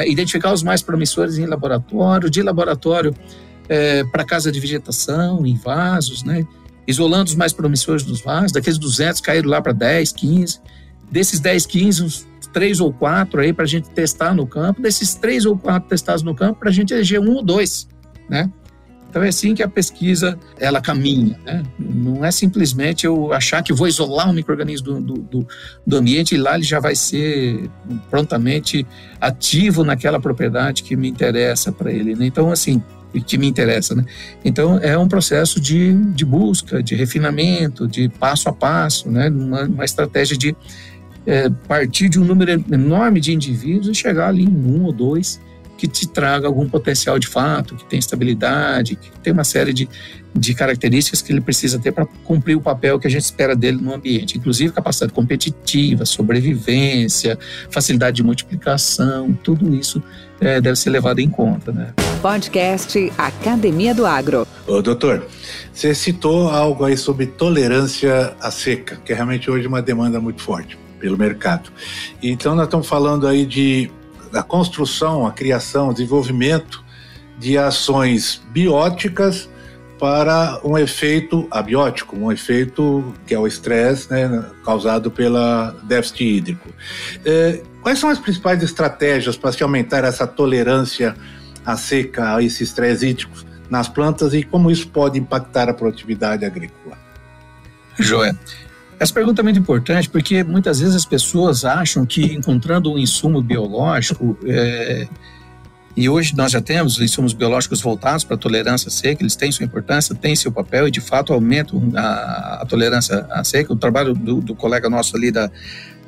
[0.05, 3.13] identificar os mais promissores em laboratório, de laboratório
[3.69, 6.45] é, para casa de vegetação, em vasos, né?
[6.87, 10.59] isolando os mais promissores dos vasos, daqueles 200 caíram lá para 10, 15,
[11.11, 15.13] desses 10, 15, uns três ou quatro aí para a gente testar no campo, desses
[15.15, 17.87] três ou quatro testados no campo, para a gente eleger um ou dois,
[18.29, 18.49] né?
[19.17, 21.63] Então é assim que a pesquisa ela caminha, né?
[21.79, 25.47] Não é simplesmente eu achar que vou isolar um microorganismo do, do,
[25.85, 27.67] do ambiente e lá ele já vai ser
[28.11, 28.85] prontamente
[29.19, 32.27] ativo naquela propriedade que me interessa para ele, né?
[32.27, 32.79] Então assim
[33.25, 34.05] que me interessa, né?
[34.45, 39.29] Então é um processo de, de busca, de refinamento, de passo a passo, né?
[39.29, 40.55] Uma, uma estratégia de
[41.25, 45.41] é, partir de um número enorme de indivíduos e chegar ali em um ou dois
[45.77, 49.87] que te traga algum potencial de fato, que tem estabilidade, que tem uma série de,
[50.33, 53.77] de características que ele precisa ter para cumprir o papel que a gente espera dele
[53.79, 57.37] no ambiente, inclusive capacidade competitiva, sobrevivência,
[57.69, 60.01] facilidade de multiplicação, tudo isso
[60.41, 61.71] é, deve ser levado em conta.
[61.71, 61.93] Né?
[62.21, 64.47] Podcast Academia do Agro.
[64.65, 65.25] Ô, doutor,
[65.71, 70.41] você citou algo aí sobre tolerância à seca, que é realmente hoje uma demanda muito
[70.41, 71.69] forte pelo mercado.
[72.21, 73.91] Então nós estamos falando aí de
[74.37, 76.85] da construção, a criação, o desenvolvimento
[77.39, 79.49] de ações bióticas
[79.97, 86.69] para um efeito abiótico, um efeito que é o estresse né, causado pela déficit hídrico.
[87.25, 91.15] É, quais são as principais estratégias para se aumentar essa tolerância
[91.65, 93.35] à seca, a esse estresse hídrico
[93.71, 96.95] nas plantas e como isso pode impactar a produtividade agrícola?
[97.97, 98.37] Joia.
[98.99, 103.41] Essa pergunta é muito importante porque muitas vezes as pessoas acham que encontrando um insumo
[103.41, 105.07] biológico, é,
[105.97, 109.65] e hoje nós já temos insumos biológicos voltados para a tolerância seca, eles têm sua
[109.65, 113.73] importância, têm seu papel e de fato aumentam a, a tolerância à seca.
[113.73, 115.49] O trabalho do, do, colega nosso ali da,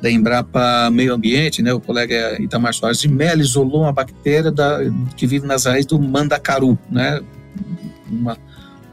[0.00, 4.78] da Embrapa Meio Ambiente, né, o colega Itamar Soares de Mello, isolou uma bactéria da,
[5.16, 7.20] que vive nas raízes do mandacaru, né,
[8.08, 8.38] uma,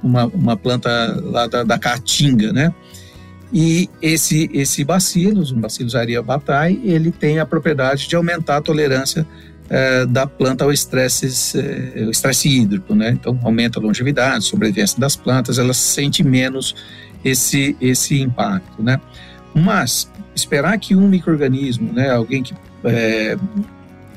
[0.02, 0.90] uma, uma planta
[1.26, 2.74] lá da, da caatinga, né,
[3.52, 9.26] e esse, esse bacilos, um bacilos aryabhatai, ele tem a propriedade de aumentar a tolerância
[9.70, 11.28] é, da planta ao estresse,
[11.96, 13.12] o estresse hídrico, né?
[13.12, 16.76] Então, aumenta a longevidade, sobrevivência das plantas, elas sentem menos
[17.24, 19.00] esse, esse impacto, né?
[19.54, 23.38] Mas, esperar que um microorganismo, né, alguém que é,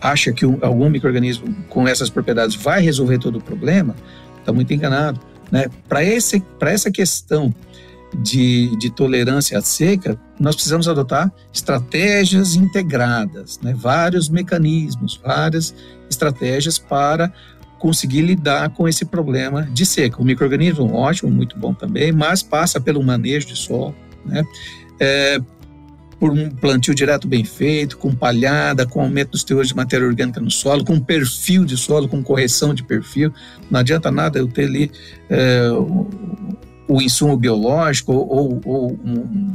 [0.01, 3.95] acha que um, algum microorganismo com essas propriedades vai resolver todo o problema,
[4.39, 5.67] está muito enganado, né?
[5.89, 7.55] Para essa questão
[8.15, 13.75] de, de tolerância à seca, nós precisamos adotar estratégias integradas, né?
[13.77, 15.75] vários mecanismos, várias
[16.09, 17.33] estratégias para
[17.79, 20.21] conseguir lidar com esse problema de seca.
[20.21, 23.95] O microorganismo, ótimo, muito bom também, mas passa pelo manejo de solo,
[24.25, 24.45] né?
[25.01, 25.41] É,
[26.21, 30.39] por um plantio direto bem feito, com palhada, com aumento dos teores de matéria orgânica
[30.39, 33.33] no solo, com perfil de solo, com correção de perfil.
[33.71, 34.93] Não adianta nada eu ter ali
[35.31, 35.71] é,
[36.91, 39.55] o insumo biológico ou, ou um,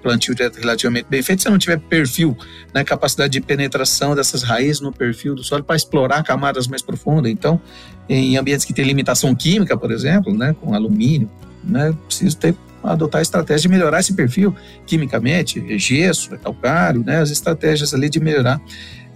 [0.00, 2.36] plantio relativamente bem feito, se não tiver perfil,
[2.72, 7.32] né, capacidade de penetração dessas raízes no perfil do solo para explorar camadas mais profundas.
[7.32, 7.60] Então,
[8.08, 11.28] em ambientes que têm limitação química, por exemplo, né, com alumínio,
[11.64, 14.54] né, preciso ter adotar a estratégia de melhorar esse perfil
[14.86, 18.60] quimicamente, gesso, calcário, né, as estratégias ali de melhorar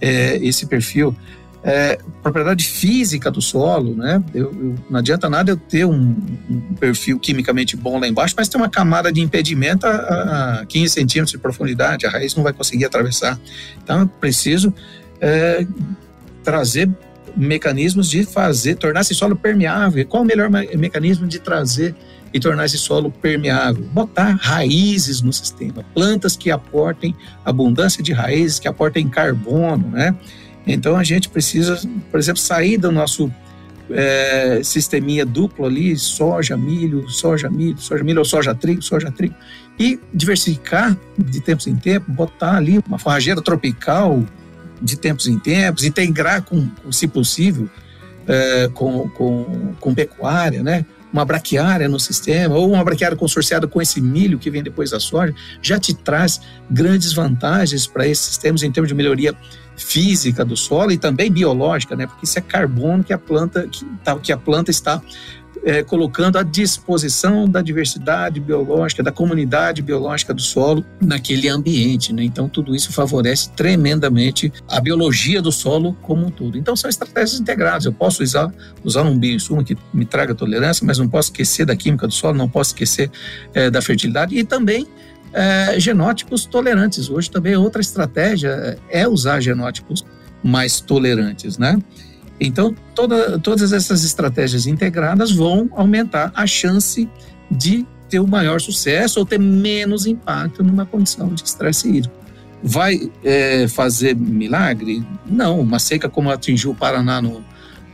[0.01, 1.15] é, esse perfil
[1.67, 4.23] é, propriedade física do solo, né?
[4.35, 6.15] Eu, eu, não adianta nada eu ter um,
[6.47, 10.93] um, perfil quimicamente bom lá embaixo, mas ter uma camada de impedimento a, a 15
[10.93, 13.39] centímetros de profundidade, a raiz não vai conseguir atravessar.
[13.83, 14.71] Então, eu preciso
[15.19, 15.65] é,
[16.43, 16.87] trazer
[17.35, 20.05] mecanismos de fazer, tornar esse solo permeável.
[20.05, 21.95] Qual o melhor mecanismo de trazer
[22.31, 23.83] e tornar esse solo permeável?
[23.91, 30.15] Botar raízes no sistema, plantas que aportem abundância de raízes, que aportem carbono, né?
[30.65, 33.31] Então a gente precisa, por exemplo, sair do nosso
[33.89, 39.35] é, sisteminha duplo ali, soja, milho, soja, milho, soja, milho, ou soja, trigo, soja, trigo,
[39.77, 44.23] e diversificar de tempos em tempos, botar ali uma forrageira tropical
[44.81, 47.69] de tempos em tempos, integrar com, se possível,
[48.27, 50.85] é, com, com, com pecuária, né?
[51.15, 54.99] uma braquiária no sistema, ou uma braquiária consorciada com esse milho que vem depois da
[54.99, 59.33] soja, já te traz grandes vantagens para esses sistemas em termos de melhoria
[59.77, 62.07] física do solo e também biológica, né?
[62.07, 65.01] Porque isso é carbono que a planta que, tá, que a planta está
[65.65, 72.13] é, colocando à disposição da diversidade biológica, da comunidade biológica do solo naquele ambiente.
[72.13, 72.23] Né?
[72.23, 76.55] Então, tudo isso favorece tremendamente a biologia do solo como um todo.
[76.55, 77.85] Então, são estratégias integradas.
[77.85, 81.75] Eu posso usar, usar um bioinsumo que me traga tolerância, mas não posso esquecer da
[81.75, 83.09] química do solo, não posso esquecer
[83.51, 84.87] é, da fertilidade e também
[85.35, 87.09] é, genótipos tolerantes.
[87.09, 90.05] Hoje também outra estratégia é usar genótipos
[90.41, 91.77] mais tolerantes, né?
[92.39, 97.09] Então, toda, todas essas estratégias integradas vão aumentar a chance
[97.51, 102.15] de ter um maior sucesso ou ter menos impacto numa condição de estresse hídrico.
[102.63, 105.05] Vai é, fazer milagre?
[105.25, 105.59] Não.
[105.59, 107.43] Uma seca como atingiu o Paraná no,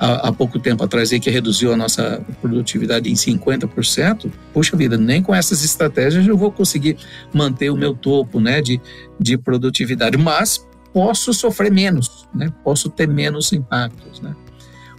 [0.01, 4.97] há, há, pouco tempo atrás, aí, que reduziu a nossa produtividade em 50%, puxa vida,
[4.97, 6.97] nem com essas estratégias eu vou conseguir
[7.31, 8.81] manter o meu topo né, de,
[9.19, 10.17] de produtividade.
[10.17, 12.51] Mas posso sofrer menos, né?
[12.63, 14.19] posso ter menos impactos.
[14.19, 14.35] Né?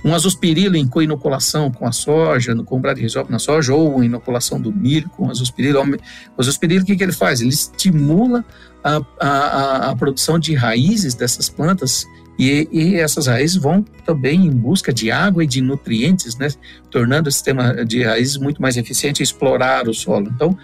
[0.05, 4.73] Um azospirilo em coinoculação com a soja, com o bradirizópio na soja, ou inoculação do
[4.73, 5.81] milho com azospirilo.
[5.81, 7.41] O azospirilo, o que, que ele faz?
[7.41, 8.45] Ele estimula
[8.85, 12.07] a, a, a produção de raízes dessas plantas
[12.39, 16.49] e, e, essas raízes vão também em busca de água e de nutrientes, né?
[16.91, 20.31] tornando o sistema de raízes muito mais eficiente e explorar o solo.
[20.35, 20.57] Então,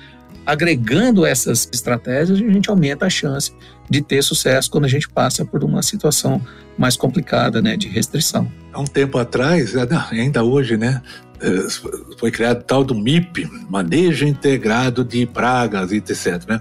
[0.47, 3.53] agregando essas estratégias, a gente aumenta a chance
[3.89, 6.41] de ter sucesso quando a gente passa por uma situação
[6.77, 8.51] mais complicada, né, de restrição.
[8.73, 11.03] Há um tempo atrás, é, ainda hoje, né,
[11.41, 11.49] é,
[12.19, 16.43] foi criado tal do MIP, Manejo Integrado de Pragas, etc.
[16.49, 16.61] Né?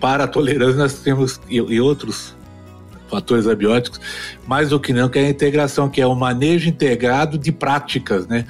[0.00, 2.34] Para a tolerância nós temos e outros
[3.08, 4.00] fatores abióticos,
[4.46, 8.26] mais do que não, que é a integração, que é o manejo integrado de práticas,
[8.26, 8.44] né?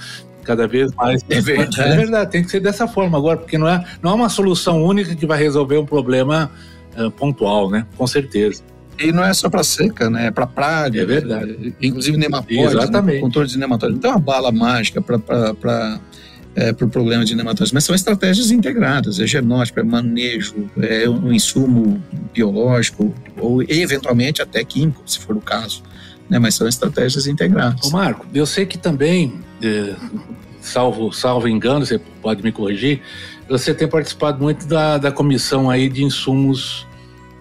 [0.46, 1.22] cada vez mais.
[1.28, 1.80] É verdade.
[1.80, 4.82] É verdade, tem que ser dessa forma agora, porque não é, não é uma solução
[4.82, 6.50] única que vai resolver um problema
[6.96, 7.84] uh, pontual, né?
[7.96, 8.62] Com certeza.
[8.98, 10.28] E não é só para seca, né?
[10.28, 11.02] É para praga.
[11.02, 11.74] É verdade.
[11.82, 12.72] Inclusive nematóides.
[12.72, 12.82] Né?
[12.82, 13.14] Exatamente.
[13.16, 13.20] Né?
[13.20, 13.98] Controle de nematóides.
[13.98, 16.00] Então, é uma bala mágica para
[16.56, 21.08] é, para o problema de nematóides, mas são estratégias integradas, é genótipo, é manejo, é
[21.08, 22.02] um insumo
[22.34, 25.82] biológico ou eventualmente até químico, se for o caso
[26.28, 26.38] né?
[26.38, 27.86] mas são estratégias integradas.
[27.86, 29.94] Ô Marco, eu sei que também, é,
[30.60, 33.00] salvo, salvo engano, você pode me corrigir,
[33.48, 36.86] você tem participado muito da, da comissão aí de insumos,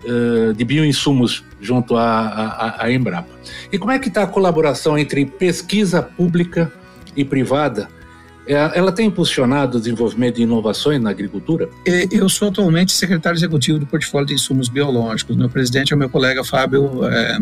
[0.06, 3.30] é, de bioinsumos junto à, Embrapa.
[3.72, 6.72] E como é que está a colaboração entre pesquisa pública
[7.16, 7.90] e privada
[8.48, 11.70] ela tem impulsionado o desenvolvimento de inovações na agricultura?
[12.12, 15.36] Eu sou atualmente secretário executivo do portfólio de insumos biológicos.
[15.36, 17.40] Meu presidente é o meu colega Fábio, é,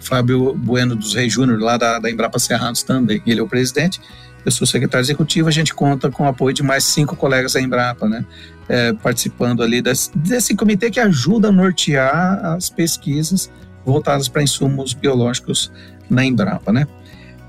[0.00, 3.22] Fábio Bueno dos Reis Júnior, lá da, da Embrapa Cerrados também.
[3.26, 4.00] Ele é o presidente,
[4.46, 7.60] eu sou secretário executivo, a gente conta com o apoio de mais cinco colegas da
[7.60, 8.24] Embrapa, né?
[8.68, 13.50] É, participando ali desse, desse comitê que ajuda a nortear as pesquisas
[13.84, 15.70] voltadas para insumos biológicos
[16.08, 16.86] na Embrapa, né?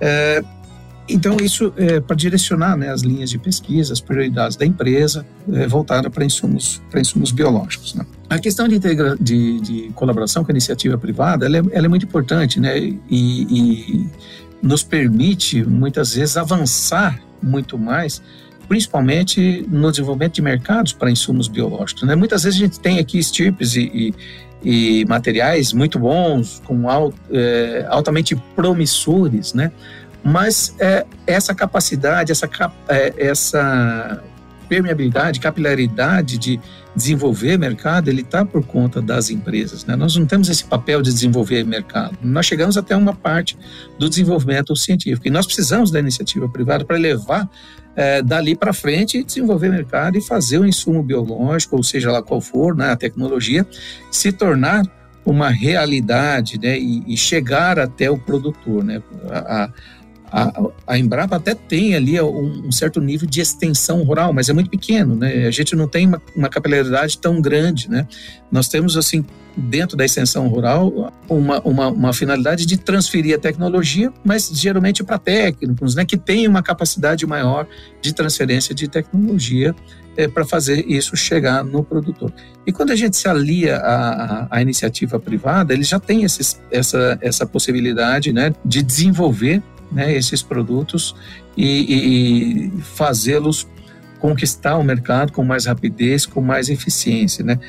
[0.01, 0.43] É,
[1.09, 5.67] então, isso é para direcionar né, as linhas de pesquisa, as prioridades da empresa, é,
[5.67, 7.93] voltada para insumos, insumos biológicos.
[7.93, 8.05] Né?
[8.29, 11.89] A questão de, integra, de, de, colaboração com a iniciativa privada ela é, ela é
[11.89, 14.09] muito importante né, e, e
[14.61, 18.21] nos permite, muitas vezes, avançar muito mais
[18.67, 22.03] principalmente no desenvolvimento de mercados para insumos biológicos.
[22.03, 22.15] Né?
[22.15, 24.13] Muitas vezes a gente tem aqui estirpes e,
[24.63, 29.71] e, e materiais muito bons, com alt, é, altamente promissores, né?
[30.23, 32.49] Mas é, essa capacidade, essa,
[32.89, 34.23] é, essa
[34.67, 36.59] permeabilidade, capilaridade de
[36.95, 39.85] desenvolver mercado, ele está por conta das empresas.
[39.85, 39.95] Né?
[39.95, 42.17] Nós não temos esse papel de desenvolver mercado.
[42.21, 43.57] Nós chegamos até uma parte
[43.97, 47.49] do desenvolvimento científico e nós precisamos da iniciativa privada para levar
[47.95, 52.39] é, dali para frente desenvolver mercado e fazer o insumo biológico, ou seja lá qual
[52.39, 53.65] for, né, a tecnologia,
[54.11, 54.83] se tornar
[55.25, 58.83] uma realidade né, e, e chegar até o produtor.
[58.83, 59.01] Né?
[59.29, 59.69] A, a,
[60.31, 60.51] a,
[60.85, 64.69] a Embrapa até tem ali um, um, certo nível de extensão rural, mas é muito
[64.69, 65.47] pequeno, né?
[65.47, 68.07] A gente não tem uma, uma capilaridade tão grande, né?
[68.51, 69.25] Nós temos, assim,
[69.55, 75.17] dentro da extensão rural, uma, uma, uma finalidade de transferir a tecnologia, mas geralmente para
[75.17, 77.67] técnicos, né, que têm uma capacidade maior
[77.99, 79.73] de transferência de tecnologia
[80.15, 82.31] é, para fazer isso chegar no produtor.
[82.65, 87.17] E quando a gente se alia à, à iniciativa privada, ele já tem esses, essa,
[87.21, 91.15] essa possibilidade né, de desenvolver né, esses produtos
[91.55, 93.67] e, e fazê-los
[94.19, 97.59] conquistar o mercado com mais rapidez, com mais eficiência, né?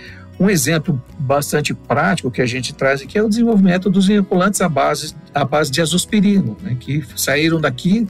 [0.41, 4.69] Um exemplo bastante prático que a gente traz aqui é o desenvolvimento dos inoculantes à
[4.69, 8.07] base, à base de azospirino, né, que saíram daqui,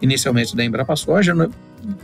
[0.00, 1.34] inicialmente da Embrapa Soja.
[1.34, 1.48] Né,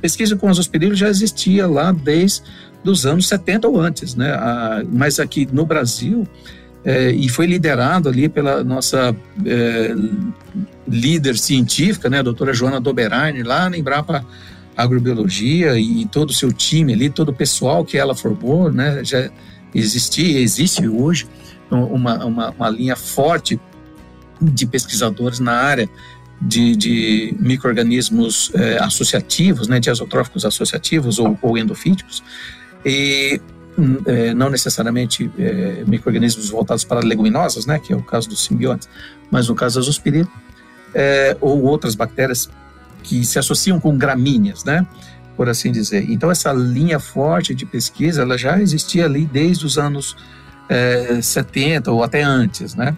[0.01, 2.43] pesquisa com azospirino já existia lá desde
[2.85, 6.27] os anos 70 ou antes, né, a, mas aqui no Brasil,
[6.85, 9.15] é, e foi liderado ali pela nossa
[9.45, 9.95] é,
[10.87, 14.25] líder científica, né, a doutora Joana Doberani, lá na Embrapa
[14.77, 19.29] Agrobiologia e todo o seu time ali, todo o pessoal que ela formou, né, já
[19.75, 21.27] existia, existe hoje
[21.71, 23.61] uma, uma, uma linha forte
[24.41, 25.89] de pesquisadores na área
[26.41, 32.23] de, de micro-organismos é, associativos, né, de azotróficos associativos ou, ou endofíticos,
[32.85, 33.41] e
[34.07, 38.89] é, não necessariamente é, micro-organismos voltados para leguminosas, né, que é o caso dos simbiontes,
[39.31, 40.29] mas no caso das aspirina,
[40.95, 42.49] é, ou outras bactérias
[43.03, 44.87] que se associam com gramíneas, né?
[45.39, 46.11] por assim dizer.
[46.11, 50.17] Então essa linha forte de pesquisa ela já existia ali desde os anos
[50.69, 52.97] é, 70 ou até antes, né?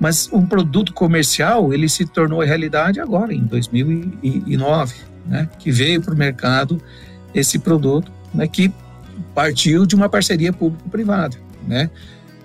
[0.00, 4.94] Mas um produto comercial ele se tornou realidade agora em 2009,
[5.26, 5.46] né?
[5.58, 6.80] Que veio para o mercado
[7.34, 8.48] esse produto, né?
[8.48, 8.72] Que
[9.34, 11.90] partiu de uma parceria público-privada, né?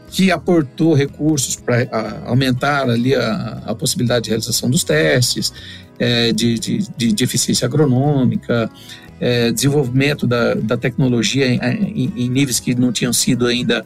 [0.10, 1.88] Que aportou recursos para
[2.26, 5.52] aumentar ali a, a possibilidade de realização dos testes,
[6.00, 8.70] é, de, de, de, eficiência agronômica,
[9.20, 13.86] é, desenvolvimento da, da tecnologia em, em, em, níveis que não tinham sido ainda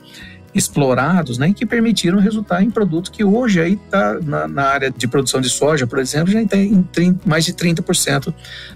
[0.53, 5.07] explorados, né, que permitiram resultar em produtos que hoje aí está na, na, área de
[5.07, 8.33] produção de soja, por exemplo, já tem em 30, mais de 30%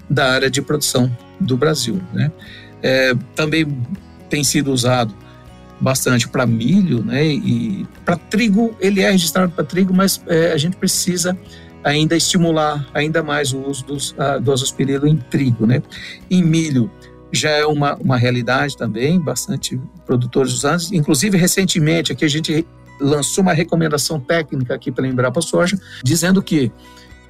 [0.08, 2.32] da área de produção do Brasil, né.
[2.82, 3.66] É, também
[4.28, 5.14] tem sido usado
[5.80, 10.56] bastante para milho, né, e para trigo ele é registrado para trigo, mas é, a
[10.56, 11.36] gente precisa
[11.84, 15.80] ainda estimular ainda mais o uso dos, uh, do azospirilo em trigo, né?
[16.28, 16.90] Em milho
[17.32, 22.66] já é uma, uma realidade também, bastante produtores usando, inclusive recentemente aqui a gente
[23.00, 26.72] lançou uma recomendação técnica aqui para Embrapa Soja, dizendo que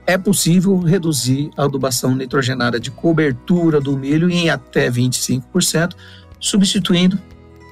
[0.06, 5.94] é possível reduzir a adubação nitrogenada de cobertura do milho em até 25%,
[6.40, 7.18] substituindo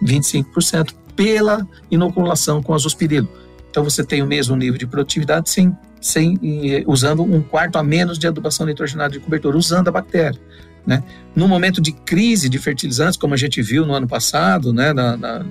[0.02, 3.28] 25% pela inoculação com azospirilo.
[3.70, 6.38] Então você tem o mesmo nível de produtividade sem sem,
[6.86, 10.38] usando um quarto a menos de adubação nitrogenada de cobertura, usando a bactéria.
[10.86, 11.02] Né?
[11.34, 15.16] No momento de crise de fertilizantes, como a gente viu no ano passado, né, na,
[15.16, 15.46] na,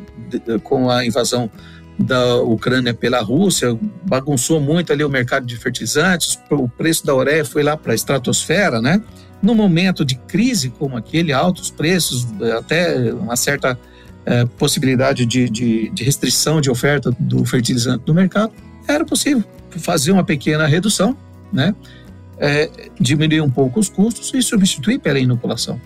[0.61, 1.49] com a invasão
[1.97, 7.43] da Ucrânia pela Rússia, bagunçou muito ali o mercado de fertilizantes, o preço da ureia
[7.43, 9.01] foi lá para a estratosfera, né?
[9.43, 12.25] No momento de crise como aquele, altos preços,
[12.57, 13.77] até uma certa
[14.25, 18.53] é, possibilidade de, de, de restrição de oferta do fertilizante no mercado,
[18.87, 21.15] era possível fazer uma pequena redução,
[21.51, 21.75] né?
[22.39, 22.69] É,
[22.99, 25.79] diminuir um pouco os custos e substituir pela inoculação.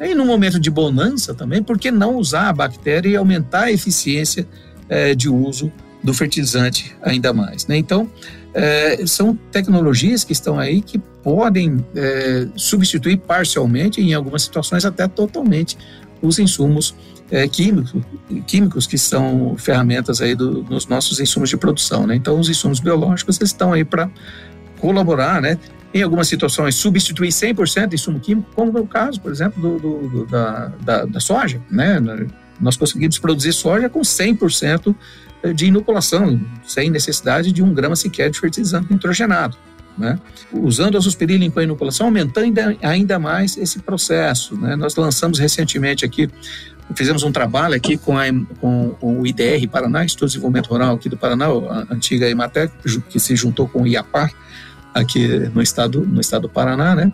[0.00, 3.72] E no momento de bonança também, por que não usar a bactéria e aumentar a
[3.72, 4.46] eficiência
[4.88, 7.66] é, de uso do fertilizante ainda mais?
[7.66, 7.76] Né?
[7.76, 8.10] Então,
[8.54, 15.08] é, são tecnologias que estão aí que podem é, substituir parcialmente, em algumas situações até
[15.08, 15.76] totalmente,
[16.22, 16.94] os insumos
[17.30, 17.94] é, químicos,
[18.46, 22.14] químicos que são ferramentas aí do, dos nossos insumos de produção, né?
[22.14, 24.08] Então, os insumos biológicos estão aí para
[24.78, 25.58] colaborar, né?
[25.92, 29.78] Em algumas situações, substituir 100% de insumo químico, como é o caso, por exemplo, do,
[29.78, 32.00] do, do da, da, da, soja, né?
[32.60, 34.94] Nós conseguimos produzir soja com 100%
[35.52, 39.56] de inoculação, sem necessidade de um grama sequer de fertilizante nitrogenado.
[39.96, 40.18] Né?
[40.52, 44.56] Usando a azospirina com a inoculação, aumentando ainda, ainda mais esse processo.
[44.56, 44.74] Né?
[44.74, 46.28] Nós lançamos recentemente aqui
[46.94, 48.24] Fizemos um trabalho aqui com, a,
[48.60, 52.74] com, o IDR Paraná, Instituto de Desenvolvimento Rural aqui do Paraná, a antiga Imatec,
[53.08, 54.30] que se juntou com o IAPAR
[54.92, 57.12] aqui no estado, no estado do Paraná, né?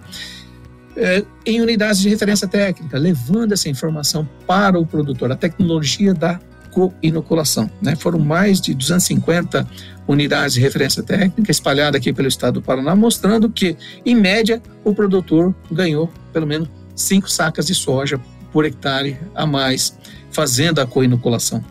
[0.97, 6.41] É, em unidades de referência técnica, levando essa informação para o produtor, a tecnologia da
[6.71, 7.71] co-inoculação.
[7.81, 7.97] Né?
[7.97, 9.67] Foram mais de 250
[10.07, 14.95] unidades de referência técnica espalhadas aqui pelo estado do Paraná, mostrando que, em média, o
[14.95, 18.21] produtor ganhou pelo menos cinco sacas de soja
[18.53, 19.97] por hectare a mais
[20.31, 21.65] fazendo a coinoculação,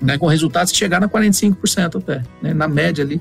[0.00, 3.20] né, com resultados que chegaram a 45% até, né, na média ali,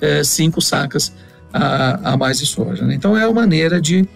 [0.00, 1.12] é, cinco sacas
[1.52, 2.84] a, a, mais de soja.
[2.84, 2.94] Né?
[2.94, 4.08] Então é uma maneira de,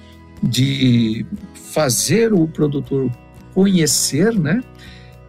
[0.43, 1.24] de
[1.72, 3.11] fazer o produtor
[3.55, 4.62] conhecer né,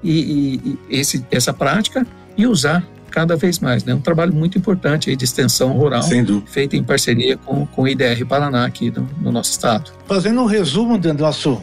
[0.03, 2.05] e, e esse, essa prática
[2.37, 3.83] e usar cada vez mais.
[3.83, 3.93] É né?
[3.93, 6.01] um trabalho muito importante aí de extensão rural,
[6.47, 9.91] feito em parceria com, com o IDR Paraná aqui no, no nosso estado.
[10.07, 11.61] Fazendo um resumo do nosso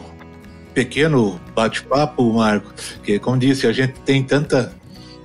[0.73, 2.73] pequeno bate-papo, Marco,
[3.03, 4.73] que como disse, a gente tem tanta,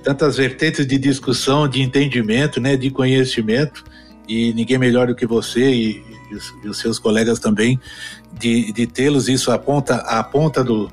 [0.03, 3.85] tantas vertentes de discussão, de entendimento, né, de conhecimento,
[4.27, 7.79] e ninguém melhor do que você e, e, os, e os, seus colegas também,
[8.37, 10.91] de, de tê-los isso à ponta, à ponta do.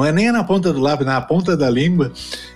[0.00, 2.10] Não é nem na ponta do lápis, na ponta da língua.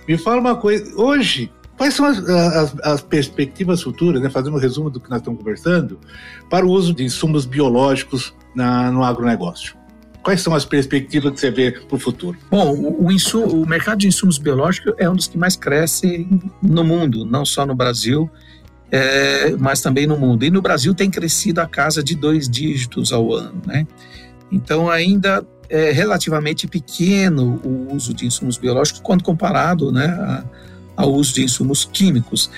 [0.07, 4.59] Me fala uma coisa, hoje, quais são as, as, as perspectivas futuras, né, fazendo um
[4.59, 5.99] resumo do que nós estamos conversando,
[6.49, 9.75] para o uso de insumos biológicos na, no agronegócio?
[10.23, 12.35] Quais são as perspectivas que você vê para o futuro?
[12.49, 16.27] Bom, o, insumo, o mercado de insumos biológicos é um dos que mais cresce
[16.63, 18.27] no mundo, não só no Brasil,
[18.89, 20.43] é, mas também no mundo.
[20.45, 23.85] E no Brasil tem crescido a casa de dois dígitos ao ano, né?
[24.51, 30.43] Então ainda é relativamente pequeno o uso de insumos biológicos quando comparado, né,
[30.95, 32.49] ao uso de insumos químicos.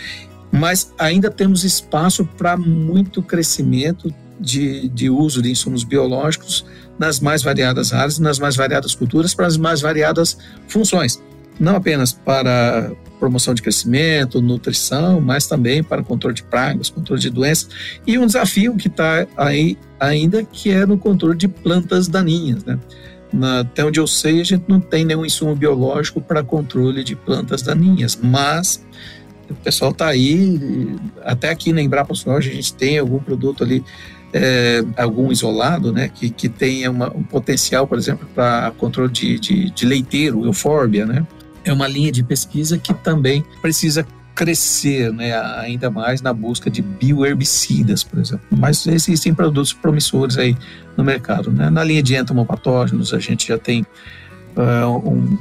[0.51, 6.65] Mas ainda temos espaço para muito crescimento de, de uso de insumos biológicos
[6.97, 10.37] nas mais variadas áreas, nas mais variadas culturas, para as mais variadas
[10.67, 11.21] funções.
[11.59, 17.29] Não apenas para promoção de crescimento, nutrição, mas também para controle de pragas, controle de
[17.29, 17.69] doenças.
[18.05, 22.63] E um desafio que está aí ainda, que é no controle de plantas daninhas.
[22.63, 22.77] Né?
[23.33, 27.15] Na, até onde eu sei, a gente não tem nenhum insumo biológico para controle de
[27.15, 28.85] plantas daninhas, mas
[29.49, 33.83] o pessoal está aí, até aqui na Embrapa Soja a gente tem algum produto ali
[34.33, 39.39] é, algum isolado, né, que, que tenha uma, um potencial, por exemplo, para controle de,
[39.39, 41.25] de, de leiteiro, eufórbia, né,
[41.69, 44.05] é uma linha de pesquisa que também precisa
[44.37, 48.45] crescer né, ainda mais na busca de bioherbicidas, por exemplo.
[48.55, 50.55] Mas existem produtos promissores aí
[50.95, 51.51] no mercado.
[51.51, 51.71] Né?
[51.71, 53.81] Na linha de entomopatógenos, a gente já tem
[54.55, 55.37] uh, um,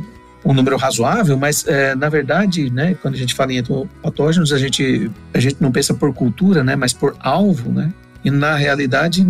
[0.46, 4.58] um, número razoável, mas uh, na verdade, né, quando a gente fala em entomopatógenos, a
[4.58, 7.92] gente, a gente não pensa por cultura, né, mas por alvo, né?
[8.24, 9.24] E na realidade,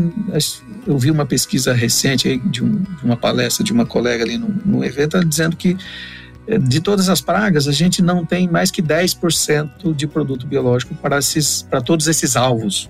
[0.86, 4.48] eu vi uma pesquisa recente de, um, de, uma palestra de uma colega ali no,
[4.64, 5.76] no evento dizendo que
[6.58, 11.18] de todas as pragas, a gente não tem mais que 10% de produto biológico para,
[11.18, 12.88] esses, para todos esses alvos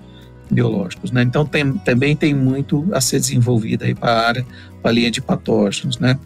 [0.49, 1.11] biológicos.
[1.11, 1.23] Né?
[1.23, 4.45] Então, tem, também tem muito a ser desenvolvido aí para a área,
[4.81, 5.97] para a linha de patógenos.
[5.97, 6.19] Né?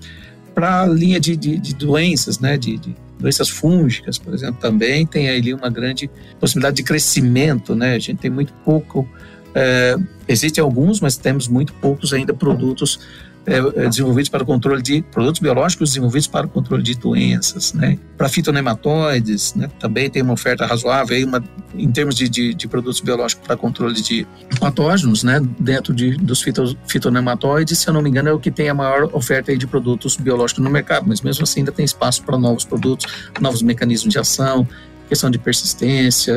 [0.54, 2.58] Para a linha de, de, de, doenças, né?
[2.58, 6.10] de, de doenças fúngicas, por exemplo, também tem ali uma grande
[6.40, 7.76] possibilidade de crescimento.
[7.76, 7.96] Né?
[7.96, 9.08] A gente tem muito pouco
[9.54, 13.00] é, existem alguns, mas temos muito poucos ainda produtos
[13.46, 17.74] é, é, desenvolvidos para o controle de produtos biológicos desenvolvidos para o controle de doenças,
[17.74, 17.98] né?
[18.18, 19.70] Para fitonematóides, né?
[19.80, 23.58] Também tem uma oferta razoável aí, uma, em termos de, de, de, produtos biológicos para
[23.58, 24.28] controle de
[24.60, 25.42] patógenos, né?
[25.60, 28.74] Dentro de, dos fito, fitonematóides, se eu não me engano, é o que tem a
[28.74, 32.38] maior oferta aí de produtos biológicos no mercado, mas mesmo assim ainda tem espaço para
[32.38, 33.08] novos produtos,
[33.39, 34.68] novos mecanismos de ação,
[35.10, 36.36] questão de persistência,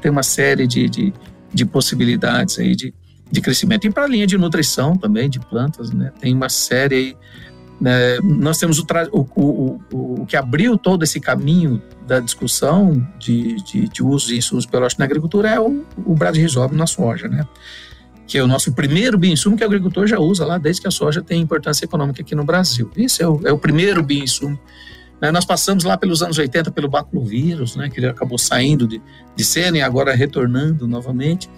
[0.00, 1.14] tem uma série de, de
[1.52, 2.94] de possibilidades aí de,
[3.30, 3.86] de crescimento.
[3.86, 6.12] E para a linha de nutrição também, de plantas, né?
[6.20, 7.16] tem uma série aí.
[7.80, 8.18] Né?
[8.22, 13.88] Nós temos o, o, o, o, que abriu todo esse caminho da discussão de, de,
[13.88, 17.46] de uso de insumos biológicos na agricultura é o, o Bradyrhizobio na soja, né?
[18.26, 20.90] que é o nosso primeiro bioinsumo que o agricultor já usa lá desde que a
[20.90, 22.90] soja tem importância econômica aqui no Brasil.
[22.96, 24.58] Isso é o, é o primeiro bioinsumo
[25.20, 29.02] né, nós passamos lá pelos anos 80 pelo baculovírus, né, que ele acabou saindo de,
[29.34, 31.50] de cena e agora retornando novamente.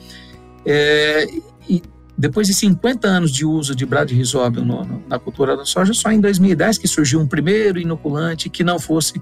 [0.64, 1.26] É,
[2.16, 4.62] depois de 50 anos de uso de bradyrhizóbio
[5.08, 9.20] na cultura da soja, só em 2010 que surgiu um primeiro inoculante que não fosse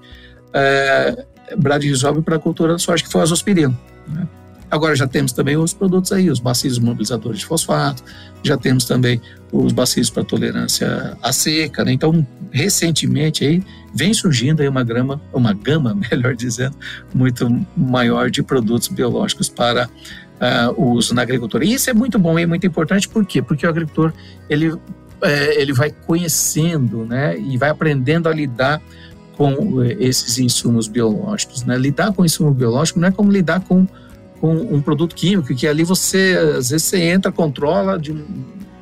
[0.52, 1.24] é,
[1.56, 3.78] bradyrhizóbio para a cultura da soja, que foi a azospirina.
[4.08, 4.26] Né?
[4.70, 8.02] Agora já temos também os produtos aí, os bacilos mobilizadores de fosfato,
[8.42, 9.20] já temos também
[9.50, 11.92] os bacilos para tolerância à seca, né?
[11.92, 13.62] Então, recentemente aí
[13.94, 16.76] vem surgindo aí uma grama, uma gama, melhor dizendo,
[17.14, 19.88] muito maior de produtos biológicos para
[20.40, 21.64] uh, o uso na agricultura.
[21.64, 23.42] E isso é muito bom e é muito importante, por quê?
[23.42, 24.12] Porque o agricultor,
[24.48, 24.74] ele,
[25.22, 27.38] é, ele vai conhecendo, né?
[27.38, 28.80] E vai aprendendo a lidar
[29.36, 31.76] com esses insumos biológicos, né?
[31.78, 33.86] Lidar com insumo biológico não é como lidar com
[34.40, 38.16] com um produto químico que ali você às vezes você entra, controla de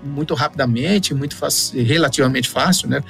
[0.04, 3.02] muito rapidamente, muito fácil, relativamente fácil, né?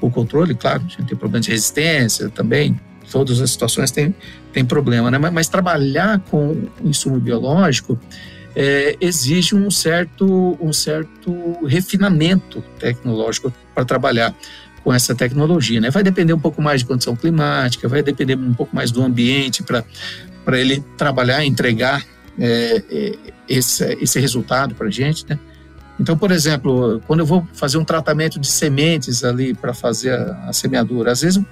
[0.00, 2.78] O controle, claro, a gente tem problema de resistência também,
[3.14, 4.12] todas as situações têm,
[4.52, 5.18] tem problema, né?
[5.18, 7.96] Mas, mas trabalhar com insumo biológico
[8.56, 14.34] é, exige um certo, um certo refinamento tecnológico para trabalhar
[14.82, 15.90] com essa tecnologia, né?
[15.90, 19.62] Vai depender um pouco mais de condição climática, vai depender um pouco mais do ambiente
[19.62, 19.84] para
[20.44, 22.04] para ele trabalhar, entregar
[22.38, 23.12] é, é,
[23.48, 25.38] esse, esse resultado para a gente, né?
[25.98, 30.48] Então, por exemplo, quando eu vou fazer um tratamento de sementes ali para fazer a,
[30.48, 31.42] a, semeadura, às vezes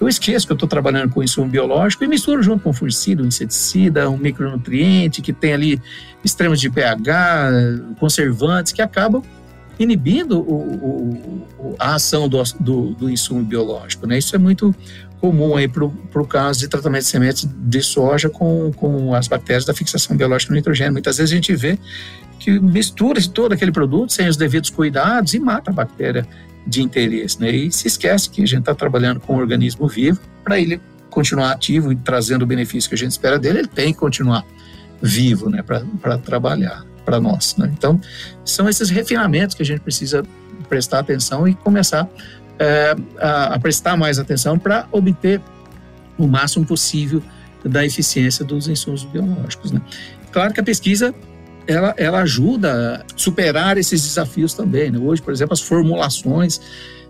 [0.00, 3.26] eu esqueço que eu estou trabalhando com insumo biológico e misturo junto com fungicida, um
[3.26, 5.82] inseticida, um micronutriente que tem ali
[6.24, 7.50] extremos de pH,
[7.98, 9.22] conservantes que acabam
[9.78, 14.06] inibindo o, o, a ação do, do, do, insumo biológico.
[14.06, 14.18] Né?
[14.18, 14.74] Isso é muito
[15.20, 15.54] comum
[16.10, 20.16] para o caso de tratamento de sementes de soja com, com as bactérias da fixação
[20.16, 20.92] biológica no nitrogênio.
[20.92, 21.78] Muitas vezes a gente vê
[22.38, 26.26] que mistura todo aquele produto sem os devidos cuidados e mata a bactéria
[26.66, 27.40] de interesse.
[27.40, 27.50] Né?
[27.50, 30.80] E se esquece que a gente está trabalhando com um organismo vivo para ele
[31.10, 34.44] continuar ativo e trazendo o benefício que a gente espera dele, ele tem que continuar
[35.02, 37.56] vivo né, para trabalhar para nós.
[37.56, 37.70] Né?
[37.76, 38.00] Então,
[38.44, 40.22] são esses refinamentos que a gente precisa
[40.68, 42.08] prestar atenção e começar
[42.58, 45.40] é, a, a, prestar mais atenção para obter
[46.16, 47.22] o máximo possível
[47.64, 49.72] da eficiência dos insumos biológicos.
[49.72, 49.80] Né?
[50.30, 51.14] Claro que a pesquisa
[51.70, 54.90] ela, ela ajuda a superar esses desafios também.
[54.90, 54.98] Né?
[54.98, 56.60] Hoje, por exemplo, as formulações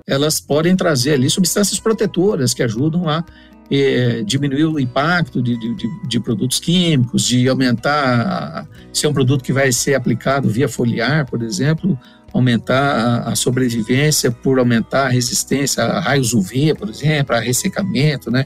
[0.07, 3.25] elas podem trazer ali substâncias protetoras que ajudam a
[3.71, 9.45] é, diminuir o impacto de, de, de, produtos químicos, de aumentar, se é um produto
[9.45, 11.97] que vai ser aplicado via foliar, por exemplo,
[12.33, 18.45] aumentar a, sobrevivência por aumentar a resistência a raios UV, por exemplo, a ressecamento, né?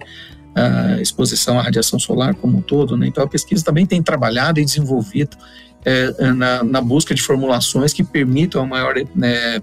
[0.54, 2.96] a exposição à radiação solar como um todo.
[2.96, 3.06] Né?
[3.06, 5.36] Então, a pesquisa também tem trabalhado e desenvolvido
[5.84, 9.60] é, na, na, busca de formulações que permitam a maior né,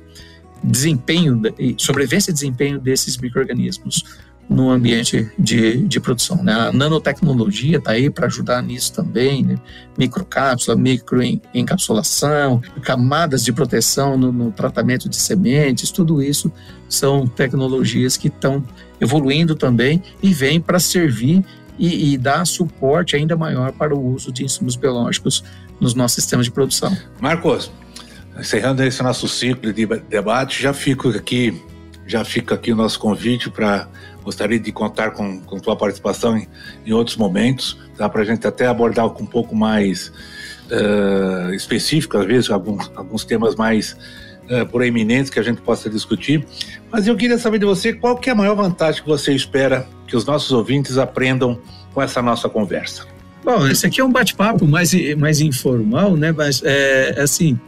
[0.63, 1.41] desempenho,
[1.78, 4.03] sobrevivência e desempenho desses micro-organismos
[4.51, 6.43] no ambiente de, de produção.
[6.43, 6.53] Né?
[6.53, 9.55] A nanotecnologia está aí para ajudar nisso também, né?
[9.97, 16.51] microcápsula, microencapsulação, camadas de proteção no, no, tratamento de sementes, tudo isso
[16.89, 18.61] são tecnologias que estão
[18.99, 21.45] evoluindo também e vêm para servir
[21.80, 25.45] e, e dar suporte ainda maior para o uso de insumos biológicos
[25.82, 26.95] nos nossos sistemas de produção.
[27.19, 27.71] Marcos,
[28.39, 31.61] encerrando esse nosso ciclo de debate, já fico aqui,
[32.07, 33.89] já fica aqui o nosso convite para
[34.23, 36.47] Gostaria de contar com, com tua participação em,
[36.86, 38.07] em outros momentos, tá?
[38.07, 40.11] para a gente até abordar um pouco mais
[40.69, 43.97] uh, específico, às vezes, alguns, alguns temas mais
[44.49, 46.45] uh, proeminentes que a gente possa discutir.
[46.91, 49.88] Mas eu queria saber de você qual que é a maior vantagem que você espera
[50.05, 51.59] que os nossos ouvintes aprendam
[51.91, 53.07] com essa nossa conversa.
[53.43, 56.31] Bom, esse aqui é um bate-papo mais, mais informal, né?
[56.31, 57.59] Mas, é, assim,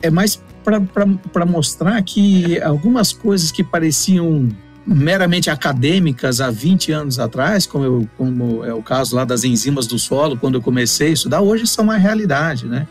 [0.00, 4.48] é mais para mostrar que algumas coisas que pareciam
[4.86, 9.86] meramente acadêmicas há 20 anos atrás, como, eu, como, é o caso lá das enzimas
[9.86, 12.86] do solo, quando eu comecei a estudar, hoje são uma realidade, né?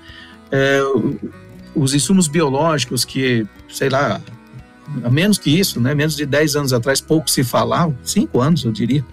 [0.51, 0.81] É,
[1.75, 4.21] os insumos biológicos que, sei lá,
[5.09, 5.93] menos que isso, né?
[5.93, 9.03] Menos de 10 anos atrás pouco se falava, 5 anos eu diria,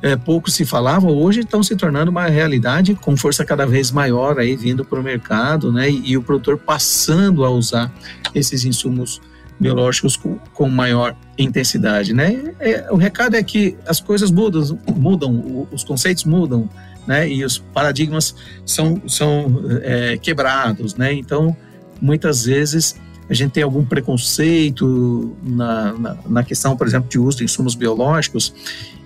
[0.00, 4.38] é, pouco se falava, hoje estão se tornando uma realidade com força cada vez maior
[4.38, 5.90] aí vindo para o mercado, né?
[5.90, 7.92] E, e, o produtor passando a usar
[8.34, 9.20] esses insumos
[9.58, 12.54] biológicos com, com maior intensidade, né?
[12.60, 16.68] É, o recado é que as coisas mudam, mudam, os conceitos mudam,
[17.06, 17.28] né?
[17.28, 18.34] E os paradigmas
[18.64, 21.12] são, são é, quebrados, né?
[21.12, 21.56] Então,
[22.00, 22.94] muitas vezes
[23.28, 27.74] a gente tem algum preconceito na, na, na questão, por exemplo, de uso de insumos
[27.74, 28.54] biológicos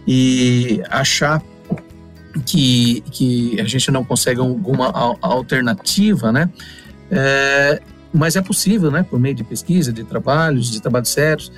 [0.07, 1.43] e achar
[2.47, 4.91] que, que a gente não consegue alguma
[5.21, 6.49] alternativa, né?
[7.11, 7.81] É,
[8.13, 11.53] mas é possível, né, por meio de pesquisa, de trabalhos, de trabalhos sérios,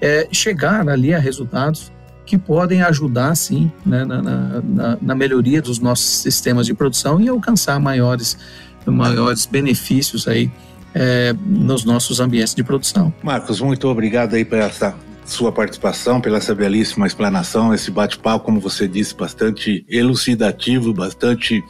[0.00, 1.92] é, chegar ali a resultados
[2.26, 7.28] que podem ajudar, sim, né, na, na, na, melhoria dos nossos sistemas de produção e
[7.28, 8.36] alcançar maiores,
[8.86, 10.50] maiores benefícios aí
[10.94, 13.12] é, nos nossos ambientes de produção.
[13.22, 14.94] Marcos, muito obrigado aí por essa
[15.24, 21.62] sua participação, pela essa belíssima explanação, esse bate-papo, como você disse, bastante elucidativo, bastante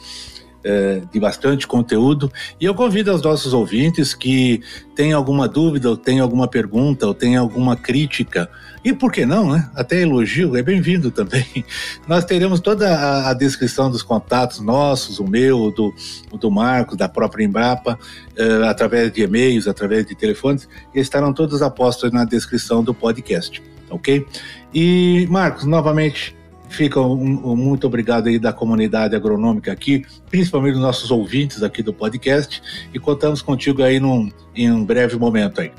[0.65, 2.31] é, de bastante conteúdo.
[2.59, 4.61] E eu convido os nossos ouvintes que
[4.95, 8.49] têm alguma dúvida, ou têm alguma pergunta, ou têm alguma crítica,
[8.83, 9.69] e por que não, né?
[9.75, 11.45] Até elogio é bem-vindo também.
[12.07, 15.93] Nós teremos toda a, a, descrição dos contatos nossos, o meu, do,
[16.39, 17.99] do Marcos, da própria Embrapa,
[18.35, 23.61] é, através de e-mails, através de telefones, e estarão todos apostos na descrição do podcast,
[23.89, 24.25] ok?
[24.73, 26.35] E, Marcos, novamente,
[26.69, 31.81] Fica um, um, muito obrigado aí da comunidade agronômica aqui, principalmente dos nossos ouvintes aqui
[31.81, 32.61] do podcast,
[32.93, 35.71] e contamos contigo aí num, em um breve momento aí,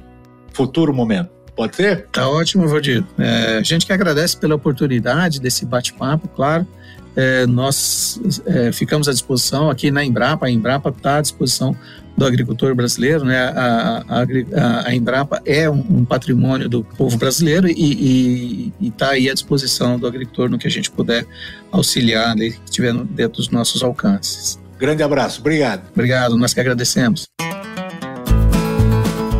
[0.53, 1.31] futuro momento.
[1.55, 2.07] Pode ser?
[2.13, 3.03] Tá ótimo, Valdir.
[3.19, 6.67] É, a gente que agradece pela oportunidade desse bate-papo, claro.
[7.17, 11.75] É, nós é, ficamos à disposição aqui na Embrapa, a Embrapa está à disposição
[12.17, 13.39] do agricultor brasileiro, né?
[13.49, 19.35] A, a, a Embrapa é um, um, patrimônio do povo brasileiro e está aí à
[19.35, 21.27] disposição do agricultor no que a gente puder
[21.71, 24.59] auxiliar, né, que estiver dentro dos nossos alcances.
[24.79, 25.83] Grande abraço, obrigado.
[25.93, 27.27] Obrigado, nós que agradecemos.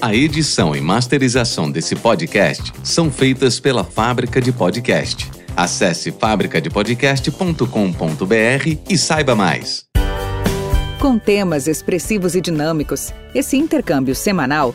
[0.00, 5.30] A edição e masterização desse podcast são feitas pela Fábrica de Podcast.
[5.56, 9.84] Acesse fabricadepodcast.com.br e saiba mais.
[10.98, 14.74] Com temas expressivos e dinâmicos, esse intercâmbio semanal